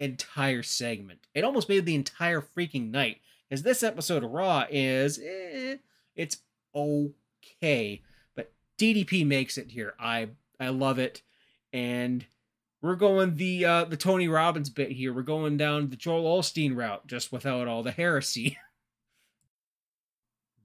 entire 0.00 0.62
segment. 0.62 1.26
It 1.34 1.44
almost 1.44 1.68
made 1.68 1.86
the 1.86 1.94
entire 1.94 2.40
freaking 2.40 2.90
night. 2.90 3.18
Because 3.48 3.62
this 3.62 3.82
episode 3.82 4.24
of 4.24 4.30
Raw 4.30 4.66
is 4.70 5.18
eh, 5.18 5.76
it's 6.14 6.38
okay, 6.74 8.02
but 8.34 8.52
DDP 8.78 9.26
makes 9.26 9.56
it 9.56 9.70
here. 9.70 9.94
I 9.98 10.28
I 10.60 10.68
love 10.68 10.98
it, 10.98 11.22
and 11.72 12.26
we're 12.82 12.96
going 12.96 13.36
the 13.36 13.64
uh, 13.64 13.84
the 13.84 13.96
Tony 13.96 14.28
Robbins 14.28 14.68
bit 14.68 14.90
here. 14.92 15.14
We're 15.14 15.22
going 15.22 15.56
down 15.56 15.88
the 15.88 15.96
Joel 15.96 16.40
Osteen 16.40 16.76
route, 16.76 17.06
just 17.06 17.32
without 17.32 17.68
all 17.68 17.82
the 17.82 17.90
heresy. 17.90 18.58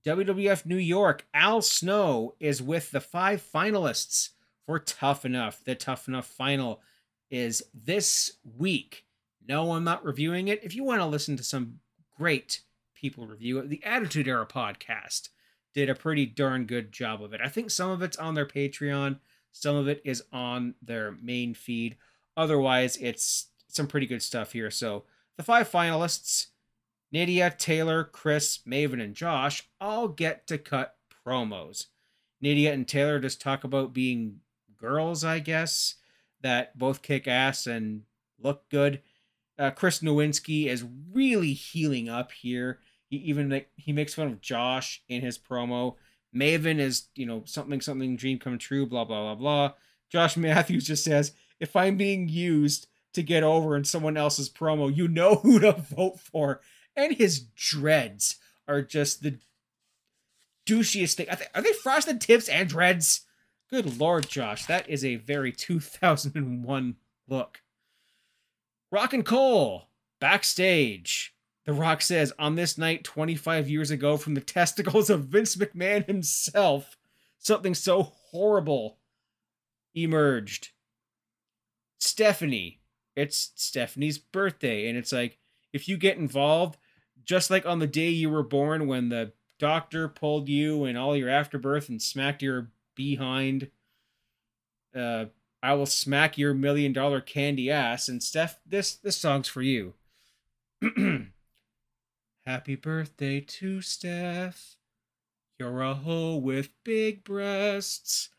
WWF 0.06 0.66
New 0.66 0.76
York, 0.76 1.26
Al 1.34 1.62
Snow 1.62 2.36
is 2.40 2.62
with 2.62 2.92
the 2.92 3.00
five 3.00 3.42
finalists 3.42 4.30
for 4.66 4.78
Tough 4.78 5.24
Enough. 5.24 5.64
The 5.64 5.76
Tough 5.76 6.10
Enough 6.10 6.26
final 6.28 6.82
is 7.30 7.64
this 7.74 8.34
week. 8.58 9.06
No, 9.48 9.74
I'm 9.74 9.84
not 9.84 10.06
reviewing 10.06 10.48
it. 10.48 10.64
If 10.64 10.76
you 10.76 10.84
want 10.84 11.02
to 11.02 11.06
listen 11.06 11.38
to 11.38 11.44
some 11.44 11.80
great 12.18 12.62
people 12.96 13.28
review 13.28 13.60
it, 13.60 13.70
the 13.70 13.84
Attitude 13.84 14.28
Era 14.28 14.46
podcast 14.46 15.30
did 15.74 15.90
a 15.90 15.96
pretty 15.96 16.26
darn 16.26 16.66
good 16.66 16.92
job 16.92 17.24
of 17.24 17.34
it. 17.34 17.42
I 17.44 17.50
think 17.50 17.70
some 17.70 17.90
of 17.90 18.02
it's 18.02 18.18
on 18.18 18.36
their 18.36 18.46
Patreon, 18.46 19.20
some 19.52 19.76
of 19.76 19.88
it 19.88 20.02
is 20.06 20.24
on 20.32 20.76
their 20.82 21.12
main 21.22 21.54
feed. 21.54 21.98
Otherwise, 22.38 22.98
it's 22.98 23.48
some 23.68 23.88
pretty 23.88 24.08
good 24.08 24.22
stuff 24.22 24.54
here. 24.54 24.72
So, 24.72 25.04
the 25.36 25.44
five 25.44 25.70
finalists 25.70 26.48
Nidia, 27.14 27.56
Taylor, 27.58 28.04
Chris, 28.04 28.60
Maven, 28.68 29.02
and 29.02 29.14
Josh 29.14 29.68
all 29.80 30.08
get 30.08 30.48
to 30.48 30.58
cut 30.58 30.96
promos. 31.26 31.88
Nidia 32.44 32.74
and 32.74 32.88
Taylor 32.88 33.20
just 33.20 33.40
talk 33.40 33.64
about 33.64 33.94
being 33.94 34.40
girls, 34.78 35.24
I 35.24 35.40
guess, 35.40 35.96
that 36.42 36.78
both 36.78 37.02
kick 37.02 37.28
ass 37.28 37.68
and 37.68 38.02
look 38.40 38.68
good. 38.70 39.02
Uh, 39.58 39.72
Chris 39.72 40.00
Nowinski 40.00 40.68
is 40.68 40.86
really 41.12 41.54
heeling 41.54 42.10
up 42.10 42.32
here. 42.32 42.80
He 43.10 43.18
even 43.18 43.50
like 43.50 43.70
he 43.76 43.94
makes 43.94 44.14
fun 44.14 44.28
of 44.28 44.42
Josh 44.42 45.04
in 45.08 45.22
his 45.22 45.38
promo. 45.38 45.96
Maven 46.36 46.80
is, 46.80 47.10
you 47.16 47.26
know, 47.26 47.44
something 47.46 47.82
something 47.82 48.16
dream 48.16 48.40
come 48.40 48.58
true, 48.58 48.86
blah 48.86 49.06
blah 49.06 49.22
blah 49.22 49.36
blah. 49.36 49.74
Josh 50.10 50.38
Matthews 50.38 50.86
just 50.86 51.04
says, 51.04 51.34
if 51.60 51.76
I'm 51.76 51.98
being 51.98 52.28
used 52.30 52.88
to 53.14 53.22
get 53.22 53.44
over 53.44 53.76
in 53.76 53.84
someone 53.84 54.18
else's 54.18 54.50
promo, 54.50 54.94
you 54.94 55.08
know 55.08 55.36
who 55.44 55.60
to 55.60 55.74
vote 55.74 56.20
for 56.20 56.62
and 56.96 57.14
his 57.14 57.40
dreads 57.40 58.38
are 58.68 58.82
just 58.82 59.24
the 59.24 59.40
douchiest 60.66 61.16
thing. 61.16 61.30
Are 61.30 61.36
they, 61.36 61.48
are 61.56 61.62
they 61.62 61.74
frosted 61.74 62.22
tips 62.22 62.48
and 62.48 62.70
dreads? 62.70 63.22
Good 63.70 64.00
lord, 64.00 64.30
Josh, 64.30 64.66
that 64.66 64.90
is 64.90 65.04
a 65.04 65.16
very 65.16 65.52
2001 65.58 66.96
look. 67.28 67.62
Rock 68.94 69.12
and 69.12 69.26
Cole 69.26 69.90
backstage. 70.22 71.34
The 71.66 71.74
Rock 71.74 72.04
says, 72.04 72.32
on 72.38 72.54
this 72.54 72.78
night 72.78 73.04
25 73.04 73.68
years 73.68 73.90
ago, 73.90 74.18
from 74.18 74.36
the 74.36 74.42
testicles 74.60 75.10
of 75.10 75.26
Vince 75.26 75.56
McMahon 75.56 76.06
himself, 76.06 76.96
something 77.40 77.74
so 77.74 78.04
horrible 78.04 79.00
emerged. 79.96 80.70
Stephanie. 81.98 82.82
It's 83.16 83.52
Stephanie's 83.56 84.20
birthday, 84.20 84.88
and 84.88 84.96
it's 84.98 85.12
like, 85.12 85.40
if 85.72 85.88
you 85.88 85.98
get 85.98 86.18
involved, 86.18 86.78
just 87.26 87.50
like 87.50 87.66
on 87.66 87.80
the 87.80 87.88
day 87.88 88.10
you 88.10 88.30
were 88.30 88.44
born 88.44 88.86
when 88.86 89.10
the 89.10 89.34
doctor 89.58 90.08
pulled 90.08 90.50
you 90.50 90.84
and 90.86 91.00
all 91.00 91.16
your 91.16 91.30
afterbirth 91.30 91.90
and 91.90 92.02
smacked 92.02 92.44
your 92.44 92.70
behind 92.96 93.70
uh 94.96 95.26
I 95.64 95.76
will 95.76 95.86
smack 95.86 96.38
your 96.38 96.54
million 96.54 96.92
dollar 96.92 97.22
candy 97.22 97.72
ass 97.72 98.10
and 98.10 98.22
Steph 98.22 98.60
this 98.66 98.96
this 98.96 99.16
song's 99.16 99.48
for 99.48 99.62
you. 99.62 99.94
Happy 102.46 102.76
birthday 102.76 103.40
to 103.40 103.82
Steph. 103.82 104.76
You're 105.58 105.82
a 105.82 105.94
hoe 105.94 106.36
with 106.36 106.68
big 106.84 107.24
breasts. 107.24 108.30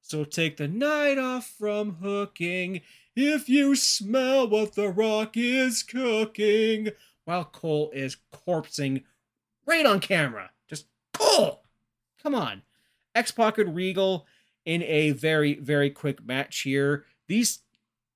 So 0.00 0.24
take 0.24 0.56
the 0.56 0.68
night 0.68 1.18
off 1.18 1.46
from 1.46 1.96
hooking 2.02 2.80
if 3.14 3.50
you 3.50 3.76
smell 3.76 4.48
what 4.48 4.74
the 4.74 4.88
rock 4.88 5.36
is 5.36 5.82
cooking 5.82 6.88
while 7.26 7.44
Cole 7.44 7.90
is 7.92 8.16
corpsing 8.32 9.04
right 9.66 9.84
on 9.84 10.00
camera. 10.00 10.50
Just 10.66 10.86
Cole! 11.12 11.60
Come 12.22 12.34
on. 12.34 12.62
X 13.14 13.30
Pocket 13.32 13.66
Regal 13.66 14.26
in 14.64 14.82
a 14.82 15.12
very, 15.12 15.54
very 15.54 15.90
quick 15.90 16.24
match 16.24 16.60
here. 16.60 17.04
These 17.28 17.60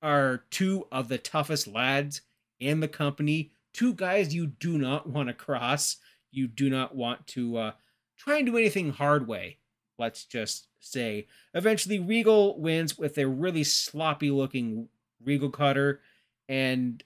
are 0.01 0.43
two 0.51 0.87
of 0.91 1.07
the 1.07 1.17
toughest 1.17 1.67
lads 1.67 2.21
in 2.59 2.79
the 2.79 2.87
company. 2.87 3.51
Two 3.73 3.93
guys 3.93 4.33
you 4.33 4.47
do 4.47 4.77
not 4.77 5.07
want 5.07 5.27
to 5.27 5.33
cross. 5.33 5.97
You 6.31 6.47
do 6.47 6.69
not 6.69 6.95
want 6.95 7.25
to 7.27 7.57
uh, 7.57 7.71
try 8.17 8.37
and 8.37 8.45
do 8.45 8.57
anything 8.57 8.91
hard 8.91 9.27
way. 9.27 9.57
Let's 9.97 10.25
just 10.25 10.67
say. 10.79 11.27
Eventually, 11.53 11.99
Regal 11.99 12.59
wins 12.59 12.97
with 12.97 13.17
a 13.17 13.27
really 13.27 13.63
sloppy 13.63 14.29
looking 14.29 14.89
Regal 15.23 15.49
cutter. 15.49 16.01
And 16.47 17.03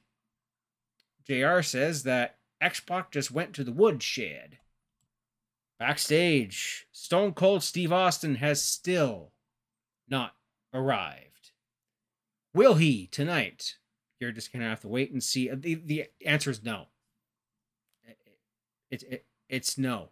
JR 1.27 1.61
says 1.61 2.03
that 2.03 2.37
X 2.59 2.79
Pac 2.79 3.11
just 3.11 3.31
went 3.31 3.53
to 3.53 3.63
the 3.63 3.71
woodshed. 3.71 4.57
Backstage, 5.79 6.87
Stone 6.91 7.33
Cold 7.33 7.63
Steve 7.63 7.93
Austin 7.93 8.35
has 8.35 8.61
still 8.61 9.31
not 10.09 10.35
arrived. 10.73 11.51
Will 12.53 12.75
he 12.75 13.07
tonight? 13.07 13.77
You're 14.19 14.33
just 14.33 14.51
gonna 14.51 14.67
have 14.67 14.81
to 14.81 14.89
wait 14.89 15.11
and 15.11 15.23
see. 15.23 15.49
The, 15.49 15.75
the 15.75 16.05
answer 16.25 16.51
is 16.51 16.63
no. 16.63 16.87
It, 18.03 18.17
it, 18.91 19.03
it, 19.03 19.25
it's 19.47 19.77
no. 19.77 20.09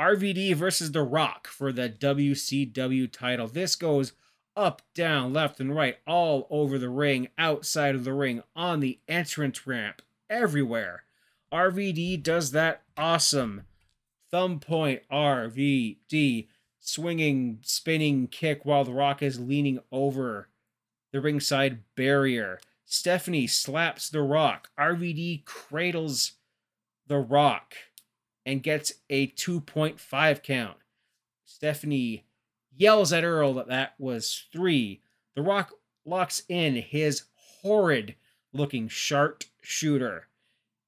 RVD 0.00 0.54
versus 0.54 0.92
The 0.92 1.02
Rock 1.02 1.48
for 1.48 1.70
the 1.70 1.90
WCW 1.90 3.12
title. 3.12 3.48
This 3.48 3.76
goes 3.76 4.12
up, 4.56 4.80
down, 4.94 5.34
left, 5.34 5.60
and 5.60 5.74
right, 5.74 5.98
all 6.06 6.46
over 6.50 6.78
the 6.78 6.88
ring, 6.88 7.28
outside 7.36 7.94
of 7.94 8.04
the 8.04 8.14
ring, 8.14 8.42
on 8.56 8.80
the 8.80 9.00
entrance 9.06 9.66
ramp, 9.66 10.00
everywhere. 10.30 11.02
RVD 11.52 12.22
does 12.22 12.52
that 12.52 12.82
awesome 12.96 13.62
thumb 14.30 14.60
point 14.60 15.02
RVD 15.10 16.48
swinging, 16.80 17.58
spinning 17.62 18.26
kick 18.28 18.64
while 18.64 18.84
The 18.84 18.92
Rock 18.92 19.22
is 19.22 19.40
leaning 19.40 19.80
over 19.92 20.48
the 21.12 21.20
ringside 21.20 21.80
barrier. 21.94 22.60
Stephanie 22.84 23.46
slaps 23.46 24.08
The 24.08 24.22
Rock. 24.22 24.70
RVD 24.78 25.44
cradles 25.44 26.32
The 27.06 27.18
Rock 27.18 27.74
and 28.46 28.62
gets 28.62 28.94
a 29.10 29.28
2.5 29.28 30.42
count. 30.42 30.76
Stephanie 31.44 32.24
yells 32.74 33.12
at 33.12 33.24
Earl 33.24 33.54
that 33.54 33.68
that 33.68 33.94
was 33.98 34.46
three. 34.52 35.02
The 35.34 35.42
Rock 35.42 35.72
locks 36.04 36.42
in 36.48 36.76
his 36.76 37.24
horrid 37.62 38.14
looking 38.52 38.88
sharp 38.88 39.44
shooter. 39.60 40.28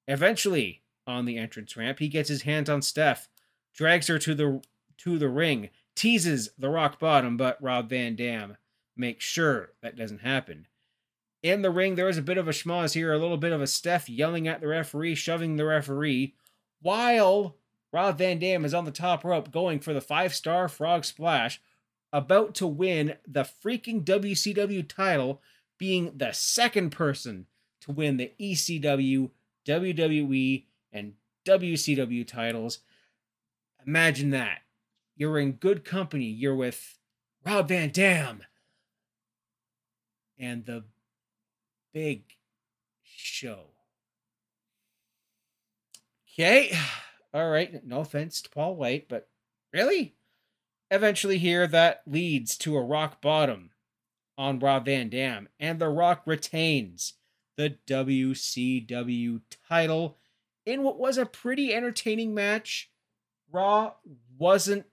Eventually, 0.09 0.83
on 1.11 1.25
the 1.25 1.37
entrance 1.37 1.77
ramp, 1.77 1.99
he 1.99 2.09
gets 2.09 2.29
his 2.29 2.43
hands 2.43 2.71
on 2.71 2.83
Steph, 2.83 3.29
drags 3.75 4.07
her 4.07 4.19
to 4.19 4.35
the 4.35 4.63
to 4.99 5.19
the 5.19 5.29
ring, 5.29 5.71
teases 5.95 6.51
the 6.59 6.69
rock 6.69 6.99
bottom, 6.99 7.37
but 7.37 7.63
Rob 7.63 7.89
Van 7.89 8.17
Dam 8.17 8.57
makes 8.97 9.25
sure 9.25 9.73
that 9.83 9.97
doesn't 9.97 10.21
happen. 10.21 10.67
In 11.43 11.63
the 11.63 11.71
ring, 11.71 11.95
there 11.95 12.09
is 12.09 12.19
a 12.19 12.23
bit 12.23 12.37
of 12.37 12.49
a 12.49 12.53
schmoz 12.53 12.93
here, 12.93 13.13
a 13.13 13.19
little 13.19 13.39
bit 13.39 13.53
of 13.53 13.63
a 13.63 13.67
Steph 13.67 14.11
yelling 14.11 14.47
at 14.47 14.61
the 14.61 14.69
referee, 14.69 15.15
shoving 15.15 15.57
the 15.57 15.65
referee, 15.65 16.35
while 16.83 17.57
Rob 17.93 18.19
Van 18.19 18.39
Dam 18.39 18.65
is 18.65 18.75
on 18.75 18.85
the 18.85 18.91
top 18.91 19.25
rope 19.25 19.51
going 19.51 19.81
for 19.81 19.95
the 19.95 20.01
five 20.01 20.35
star 20.35 20.69
frog 20.69 21.05
splash, 21.05 21.61
about 22.13 22.55
to 22.57 22.67
win 22.67 23.15
the 23.27 23.45
freaking 23.45 24.05
WCW 24.05 24.87
title, 24.87 25.41
being 25.79 26.13
the 26.17 26.33
second 26.33 26.91
person 26.91 27.47
to 27.81 27.93
win 27.93 28.17
the 28.17 28.33
ECW, 28.39 29.31
WWE, 29.67 30.65
and 30.93 31.15
WCW 31.45 32.27
titles. 32.27 32.81
Imagine 33.87 34.31
that. 34.31 34.61
You're 35.17 35.39
in 35.39 35.53
good 35.53 35.85
company. 35.85 36.27
You're 36.27 36.55
with 36.55 36.99
Rob 37.45 37.69
Van 37.69 37.91
Dam 37.91 38.43
and 40.39 40.65
the 40.65 40.85
big 41.93 42.23
show. 43.03 43.67
Okay. 46.33 46.77
All 47.35 47.51
right. 47.51 47.85
No 47.87 48.01
offense 48.01 48.43
to 48.43 48.51
Paul 48.51 48.77
White, 48.77 49.09
but 49.09 49.29
really? 49.73 50.15
Eventually, 50.91 51.39
here 51.39 51.67
that 51.69 52.03
leads 52.07 52.57
to 52.59 52.77
a 52.77 52.83
rock 52.83 53.21
bottom 53.21 53.71
on 54.37 54.59
Rob 54.59 54.87
Van 54.87 55.09
Dam, 55.09 55.49
and 55.61 55.79
The 55.79 55.89
Rock 55.89 56.23
retains 56.25 57.15
the 57.57 57.77
WCW 57.87 59.41
title 59.69 60.17
in 60.67 60.83
what 60.83 60.99
was 60.99 61.19
a 61.19 61.27
pretty 61.27 61.75
entertaining 61.75 62.35
match. 62.35 62.91
Raw 63.53 63.95
wasn't 64.39 64.87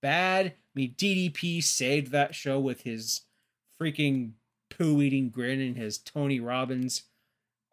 bad. 0.00 0.46
I 0.46 0.52
mean, 0.74 0.94
DDP 0.96 1.62
saved 1.62 2.12
that 2.12 2.34
show 2.34 2.58
with 2.58 2.82
his 2.82 3.22
freaking 3.80 4.32
poo 4.68 5.02
eating 5.02 5.30
grin 5.30 5.60
and 5.60 5.76
his 5.76 5.98
Tony 5.98 6.40
Robbins 6.40 7.04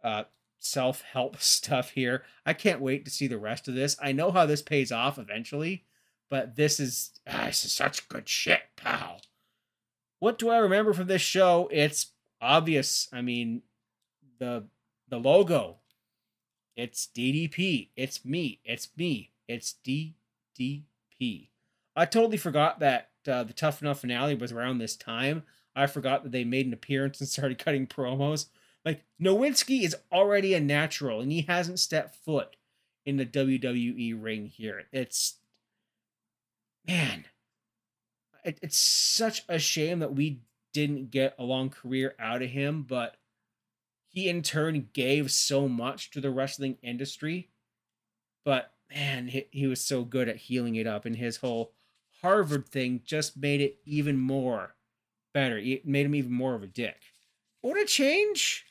uh, 0.04 0.24
self 0.60 1.02
help 1.02 1.38
stuff 1.42 1.92
here. 1.92 2.24
I 2.46 2.54
can't 2.54 2.82
wait 2.82 3.06
to 3.06 3.12
see 3.12 3.28
the 3.28 3.38
rest 3.38 3.68
of 3.68 3.76
this. 3.76 3.98
I 4.02 4.12
know 4.12 4.32
how 4.32 4.46
this 4.46 4.62
pays 4.62 4.92
off 4.92 5.18
eventually, 5.18 5.86
but 6.30 6.56
this 6.56 6.80
is, 6.80 7.12
ah, 7.28 7.46
this 7.46 7.66
is 7.66 7.72
such 7.72 8.08
good 8.10 8.28
shit, 8.28 8.62
pal. 8.76 9.22
What 10.20 10.40
do 10.40 10.50
I 10.50 10.58
remember 10.58 10.94
from 10.94 11.08
this 11.08 11.22
show? 11.22 11.70
It's 11.72 12.08
obvious. 12.42 13.08
I 13.14 13.22
mean, 13.22 13.62
the 14.40 14.66
the 15.10 15.20
logo. 15.20 15.78
It's 16.78 17.10
DDP. 17.14 17.90
It's 17.98 18.24
me. 18.24 18.62
It's 18.64 18.90
me. 18.96 19.32
It's 19.48 19.76
DDP. 19.84 21.50
I 21.96 22.06
totally 22.06 22.38
forgot 22.38 22.80
that 22.80 23.10
uh, 23.28 23.44
the 23.44 23.54
Tough 23.54 23.82
Enough 23.82 24.02
finale 24.02 24.36
was 24.36 24.52
around 24.52 24.78
this 24.78 24.96
time. 24.96 25.42
I 25.76 25.88
forgot 25.88 26.24
that 26.24 26.32
they 26.32 26.44
made 26.44 26.68
an 26.68 26.74
appearance 26.74 27.20
and 27.20 27.28
started 27.30 27.58
cutting 27.58 27.88
promos. 27.88 28.46
Like 28.86 29.04
Nowinski 29.22 29.82
is 29.84 29.96
already 30.12 30.54
a 30.54 30.62
natural, 30.62 31.20
and 31.20 31.32
he 31.32 31.42
hasn't 31.42 31.80
stepped 31.80 32.16
foot 32.24 32.56
in 33.06 33.18
the 33.18 33.26
WWE 33.26 34.24
ring 34.24 34.46
here. 34.46 34.84
It's 34.94 35.38
man, 36.88 37.26
it, 38.46 38.60
it's 38.62 38.78
such 38.78 39.44
a 39.50 39.58
shame 39.58 40.00
that 40.00 40.14
we 40.14 40.42
didn't 40.74 41.10
get 41.10 41.34
a 41.40 41.44
long 41.44 41.70
career 41.72 42.14
out 42.20 42.44
of 42.44 42.50
him, 42.50 42.84
but 42.84 43.18
he 44.18 44.30
in 44.30 44.42
turn 44.42 44.90
gave 44.94 45.30
so 45.30 45.68
much 45.68 46.10
to 46.10 46.20
the 46.20 46.32
wrestling 46.32 46.76
industry. 46.82 47.50
But 48.44 48.72
man, 48.92 49.28
he, 49.28 49.46
he 49.52 49.68
was 49.68 49.80
so 49.80 50.04
good 50.04 50.28
at 50.28 50.38
heeling 50.38 50.74
it 50.74 50.88
up, 50.88 51.06
and 51.06 51.16
his 51.16 51.38
whole 51.38 51.74
Harvard 52.24 52.68
thing 52.68 53.02
just 53.06 53.38
made 53.38 53.62
it 53.62 53.78
even 53.86 54.18
more 54.18 54.74
better. 55.36 55.60
It 55.60 55.86
made 55.86 56.08
him 56.08 56.16
even 56.16 56.32
more 56.32 56.56
of 56.56 56.64
a 56.64 56.68
dick. 56.68 56.98
What 57.62 57.80
a 57.80 57.86
change! 57.86 58.66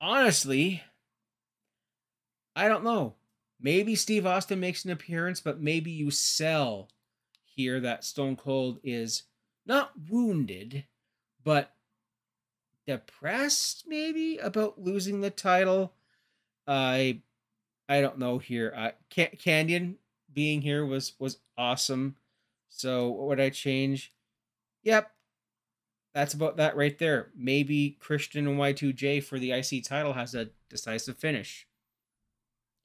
Honestly, 0.00 0.82
I 2.54 2.68
don't 2.68 2.84
know. 2.84 3.16
Maybe 3.60 3.94
Steve 3.94 4.24
Austin 4.24 4.60
makes 4.60 4.82
an 4.86 4.92
appearance, 4.92 5.42
but 5.42 5.60
maybe 5.60 5.90
you 5.90 6.10
sell 6.10 6.88
here 7.44 7.80
that 7.80 8.02
Stone 8.02 8.36
Cold 8.36 8.80
is 8.82 9.24
not 9.66 9.92
wounded, 10.08 10.86
but 11.44 11.75
depressed 12.86 13.84
maybe 13.86 14.38
about 14.38 14.80
losing 14.80 15.20
the 15.20 15.30
title. 15.30 15.92
I 16.66 17.20
I 17.88 18.00
don't 18.00 18.18
know 18.18 18.38
here. 18.38 18.92
Can- 19.10 19.36
Kanyon 19.36 19.96
being 20.32 20.62
here 20.62 20.84
was 20.84 21.12
was 21.18 21.38
awesome. 21.56 22.16
So 22.68 23.08
what 23.08 23.28
would 23.28 23.40
I 23.40 23.50
change? 23.50 24.12
Yep. 24.82 25.10
That's 26.14 26.34
about 26.34 26.56
that 26.56 26.76
right 26.76 26.96
there. 26.98 27.30
Maybe 27.36 27.98
Christian 28.00 28.46
and 28.48 28.58
Y2J 28.58 29.22
for 29.22 29.38
the 29.38 29.52
IC 29.52 29.84
title 29.84 30.14
has 30.14 30.34
a 30.34 30.48
decisive 30.70 31.18
finish. 31.18 31.66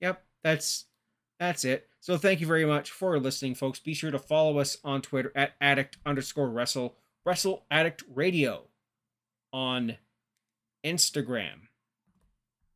Yep, 0.02 0.22
that's 0.44 0.86
that's 1.40 1.64
it. 1.64 1.88
So 2.02 2.18
thank 2.18 2.42
you 2.42 2.48
very 2.48 2.66
much 2.66 2.92
for 2.92 3.18
listening, 3.20 3.56
folks. 3.56 3.80
Be 3.80 3.94
sure 3.94 4.12
to 4.12 4.20
follow 4.20 4.60
us 4.60 4.78
on 4.84 5.02
Twitter 5.02 5.32
at 5.36 5.54
addict 5.62 5.98
underscore 6.06 6.50
wrestle, 6.50 6.98
wrestle 7.26 7.66
addict 7.72 8.04
radio 8.14 8.66
on 9.52 9.98
Instagram. 10.84 11.68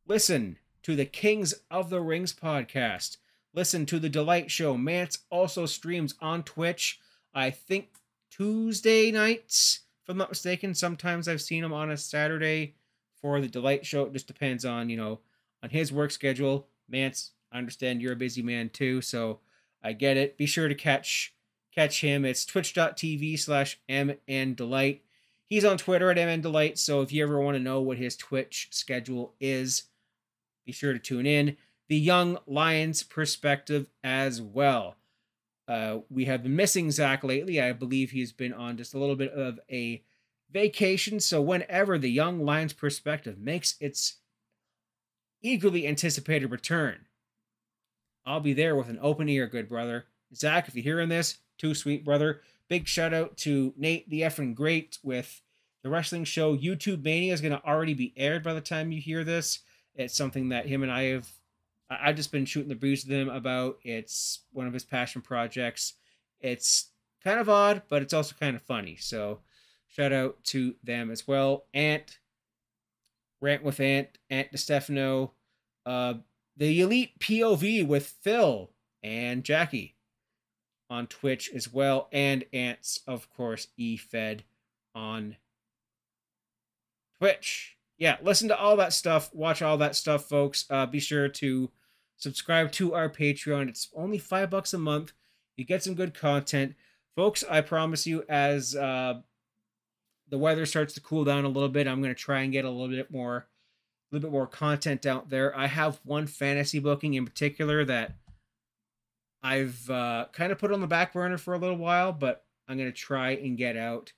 Listen 0.06 0.58
to 0.82 0.94
the 0.94 1.04
Kings 1.04 1.54
of 1.70 1.90
the 1.90 2.00
Rings 2.00 2.32
podcast. 2.32 3.16
Listen 3.54 3.86
to 3.86 3.98
the 3.98 4.08
Delight 4.08 4.50
Show. 4.50 4.76
Mance 4.76 5.18
also 5.30 5.66
streams 5.66 6.14
on 6.20 6.42
Twitch, 6.42 7.00
I 7.34 7.50
think 7.50 7.88
Tuesday 8.30 9.10
nights, 9.10 9.80
if 10.02 10.08
I'm 10.08 10.18
not 10.18 10.28
mistaken. 10.28 10.74
Sometimes 10.74 11.26
I've 11.26 11.42
seen 11.42 11.64
him 11.64 11.72
on 11.72 11.90
a 11.90 11.96
Saturday 11.96 12.74
for 13.20 13.40
the 13.40 13.48
Delight 13.48 13.86
Show. 13.86 14.04
It 14.04 14.12
just 14.12 14.26
depends 14.26 14.64
on, 14.64 14.90
you 14.90 14.96
know, 14.96 15.20
on 15.62 15.70
his 15.70 15.92
work 15.92 16.10
schedule. 16.10 16.68
Mance, 16.88 17.32
I 17.50 17.58
understand 17.58 18.02
you're 18.02 18.12
a 18.12 18.16
busy 18.16 18.42
man 18.42 18.68
too, 18.68 19.00
so 19.00 19.40
I 19.82 19.92
get 19.92 20.16
it. 20.16 20.36
Be 20.36 20.46
sure 20.46 20.68
to 20.68 20.74
catch 20.74 21.34
catch 21.74 22.00
him. 22.00 22.24
It's 22.24 22.44
twitch.tv 22.44 23.38
slash 23.38 23.80
mndelight. 23.88 25.00
He's 25.48 25.64
on 25.64 25.78
Twitter 25.78 26.10
at 26.10 26.16
mndelight, 26.16 26.76
so 26.76 27.02
if 27.02 27.12
you 27.12 27.22
ever 27.22 27.40
want 27.40 27.56
to 27.56 27.62
know 27.62 27.80
what 27.80 27.98
his 27.98 28.16
Twitch 28.16 28.68
schedule 28.72 29.34
is, 29.40 29.84
be 30.64 30.72
sure 30.72 30.92
to 30.92 30.98
tune 30.98 31.26
in. 31.26 31.56
The 31.88 31.96
Young 31.96 32.38
Lions 32.46 33.04
perspective 33.04 33.86
as 34.02 34.42
well. 34.42 34.96
Uh, 35.68 35.98
we 36.10 36.24
have 36.24 36.42
been 36.42 36.56
missing 36.56 36.90
Zach 36.90 37.22
lately. 37.22 37.60
I 37.60 37.72
believe 37.72 38.10
he's 38.10 38.32
been 38.32 38.52
on 38.52 38.76
just 38.76 38.94
a 38.94 38.98
little 38.98 39.14
bit 39.14 39.32
of 39.32 39.60
a 39.70 40.02
vacation. 40.50 41.20
So 41.20 41.40
whenever 41.40 41.98
the 41.98 42.10
Young 42.10 42.44
Lions 42.44 42.72
perspective 42.72 43.38
makes 43.38 43.76
its 43.80 44.16
eagerly 45.42 45.86
anticipated 45.86 46.50
return, 46.50 47.06
I'll 48.24 48.40
be 48.40 48.52
there 48.52 48.74
with 48.74 48.88
an 48.88 48.98
open 49.00 49.28
ear, 49.28 49.46
good 49.46 49.68
brother. 49.68 50.06
Zach, 50.34 50.66
if 50.66 50.74
you're 50.74 50.82
hearing 50.82 51.08
this, 51.08 51.38
too 51.58 51.74
sweet, 51.74 52.04
brother. 52.04 52.40
Big 52.68 52.88
shout 52.88 53.14
out 53.14 53.36
to 53.38 53.72
Nate 53.76 54.08
the 54.10 54.22
effing 54.22 54.54
great 54.54 54.98
with 55.02 55.42
the 55.82 55.90
wrestling 55.90 56.24
show. 56.24 56.56
YouTube 56.56 57.04
Mania 57.04 57.32
is 57.32 57.40
going 57.40 57.52
to 57.52 57.64
already 57.64 57.94
be 57.94 58.12
aired 58.16 58.42
by 58.42 58.54
the 58.54 58.60
time 58.60 58.90
you 58.90 59.00
hear 59.00 59.22
this. 59.24 59.60
It's 59.94 60.16
something 60.16 60.48
that 60.50 60.66
him 60.66 60.82
and 60.82 60.92
I 60.92 61.04
have. 61.04 61.28
I've 61.88 62.16
just 62.16 62.32
been 62.32 62.44
shooting 62.44 62.68
the 62.68 62.74
breeze 62.74 63.04
with 63.04 63.16
him 63.16 63.28
about. 63.28 63.78
It's 63.84 64.40
one 64.52 64.66
of 64.66 64.72
his 64.72 64.84
passion 64.84 65.22
projects. 65.22 65.94
It's 66.40 66.90
kind 67.22 67.40
of 67.40 67.48
odd, 67.48 67.82
but 67.88 68.02
it's 68.02 68.12
also 68.12 68.34
kind 68.38 68.56
of 68.56 68.62
funny. 68.62 68.96
So 68.96 69.40
shout 69.88 70.12
out 70.12 70.42
to 70.44 70.74
them 70.82 71.10
as 71.10 71.26
well. 71.26 71.64
Ant, 71.72 72.18
rant 73.40 73.62
with 73.62 73.80
Ant, 73.80 74.18
Ant 74.30 74.52
DeStefano, 74.52 75.30
uh, 75.84 76.14
the 76.56 76.80
Elite 76.80 77.18
POV 77.20 77.86
with 77.86 78.06
Phil 78.22 78.70
and 79.02 79.44
Jackie 79.44 79.95
on 80.88 81.06
Twitch 81.06 81.50
as 81.54 81.72
well, 81.72 82.08
and 82.12 82.44
Ants, 82.52 83.00
of 83.06 83.28
course, 83.30 83.68
eFed 83.78 84.40
on 84.94 85.36
Twitch. 87.18 87.76
Yeah, 87.98 88.16
listen 88.22 88.48
to 88.48 88.58
all 88.58 88.76
that 88.76 88.92
stuff, 88.92 89.34
watch 89.34 89.62
all 89.62 89.78
that 89.78 89.96
stuff, 89.96 90.28
folks. 90.28 90.66
Uh, 90.68 90.86
be 90.86 91.00
sure 91.00 91.28
to 91.28 91.70
subscribe 92.16 92.72
to 92.72 92.94
our 92.94 93.08
Patreon. 93.08 93.68
It's 93.68 93.88
only 93.94 94.18
five 94.18 94.50
bucks 94.50 94.74
a 94.74 94.78
month. 94.78 95.12
You 95.56 95.64
get 95.64 95.82
some 95.82 95.94
good 95.94 96.14
content, 96.14 96.74
folks. 97.14 97.42
I 97.48 97.62
promise 97.62 98.06
you, 98.06 98.24
as 98.28 98.76
uh, 98.76 99.20
the 100.28 100.38
weather 100.38 100.66
starts 100.66 100.94
to 100.94 101.00
cool 101.00 101.24
down 101.24 101.44
a 101.44 101.48
little 101.48 101.68
bit, 101.68 101.88
I'm 101.88 102.02
going 102.02 102.14
to 102.14 102.20
try 102.20 102.42
and 102.42 102.52
get 102.52 102.64
a 102.64 102.70
little 102.70 102.94
bit 102.94 103.10
more, 103.10 103.36
a 103.36 104.14
little 104.14 104.28
bit 104.28 104.32
more 104.32 104.46
content 104.46 105.06
out 105.06 105.30
there. 105.30 105.56
I 105.56 105.66
have 105.66 106.00
one 106.04 106.26
fantasy 106.26 106.78
booking 106.78 107.14
in 107.14 107.24
particular 107.24 107.84
that 107.86 108.16
I've 109.42 109.88
uh, 109.90 110.26
kind 110.32 110.52
of 110.52 110.58
put 110.58 110.72
on 110.72 110.80
the 110.80 110.86
back 110.86 111.12
burner 111.12 111.38
for 111.38 111.54
a 111.54 111.58
little 111.58 111.76
while, 111.76 112.12
but 112.12 112.44
I'm 112.68 112.76
going 112.76 112.90
to 112.90 112.96
try 112.96 113.30
and 113.30 113.56
get 113.56 113.76
out. 113.76 114.12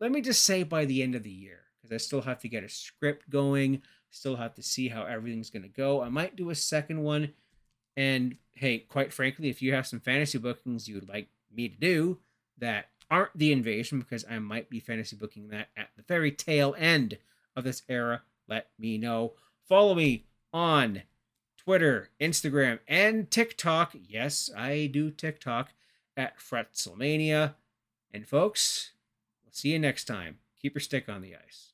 Let 0.00 0.12
me 0.12 0.20
just 0.20 0.44
say 0.44 0.62
by 0.62 0.86
the 0.86 1.02
end 1.02 1.14
of 1.14 1.22
the 1.22 1.30
year, 1.30 1.60
because 1.76 1.94
I 1.94 1.98
still 1.98 2.22
have 2.22 2.40
to 2.40 2.48
get 2.48 2.64
a 2.64 2.68
script 2.68 3.28
going, 3.28 3.82
still 4.10 4.36
have 4.36 4.54
to 4.54 4.62
see 4.62 4.88
how 4.88 5.04
everything's 5.04 5.50
going 5.50 5.62
to 5.62 5.68
go. 5.68 6.02
I 6.02 6.08
might 6.08 6.36
do 6.36 6.50
a 6.50 6.54
second 6.54 7.02
one. 7.02 7.32
And 7.96 8.36
hey, 8.54 8.78
quite 8.78 9.12
frankly, 9.12 9.50
if 9.50 9.60
you 9.60 9.74
have 9.74 9.86
some 9.86 10.00
fantasy 10.00 10.38
bookings 10.38 10.88
you'd 10.88 11.08
like 11.08 11.28
me 11.54 11.68
to 11.68 11.76
do 11.76 12.18
that 12.58 12.86
aren't 13.10 13.36
the 13.36 13.52
invasion, 13.52 13.98
because 13.98 14.24
I 14.30 14.38
might 14.38 14.70
be 14.70 14.80
fantasy 14.80 15.16
booking 15.16 15.48
that 15.48 15.68
at 15.76 15.88
the 15.96 16.02
very 16.02 16.30
tail 16.30 16.74
end 16.78 17.18
of 17.56 17.64
this 17.64 17.82
era, 17.88 18.22
let 18.48 18.68
me 18.78 18.96
know. 18.98 19.32
Follow 19.68 19.94
me 19.94 20.26
on 20.52 21.02
Twitter, 21.64 22.08
Instagram, 22.18 22.78
and 22.88 23.30
TikTok. 23.30 23.94
Yes, 24.08 24.50
I 24.56 24.88
do 24.90 25.10
TikTok 25.10 25.74
at 26.16 26.38
Fretzelmania. 26.38 27.54
And 28.12 28.26
folks, 28.26 28.92
we'll 29.44 29.52
see 29.52 29.70
you 29.70 29.78
next 29.78 30.04
time. 30.04 30.38
Keep 30.60 30.74
your 30.74 30.80
stick 30.80 31.08
on 31.08 31.20
the 31.20 31.34
ice. 31.36 31.69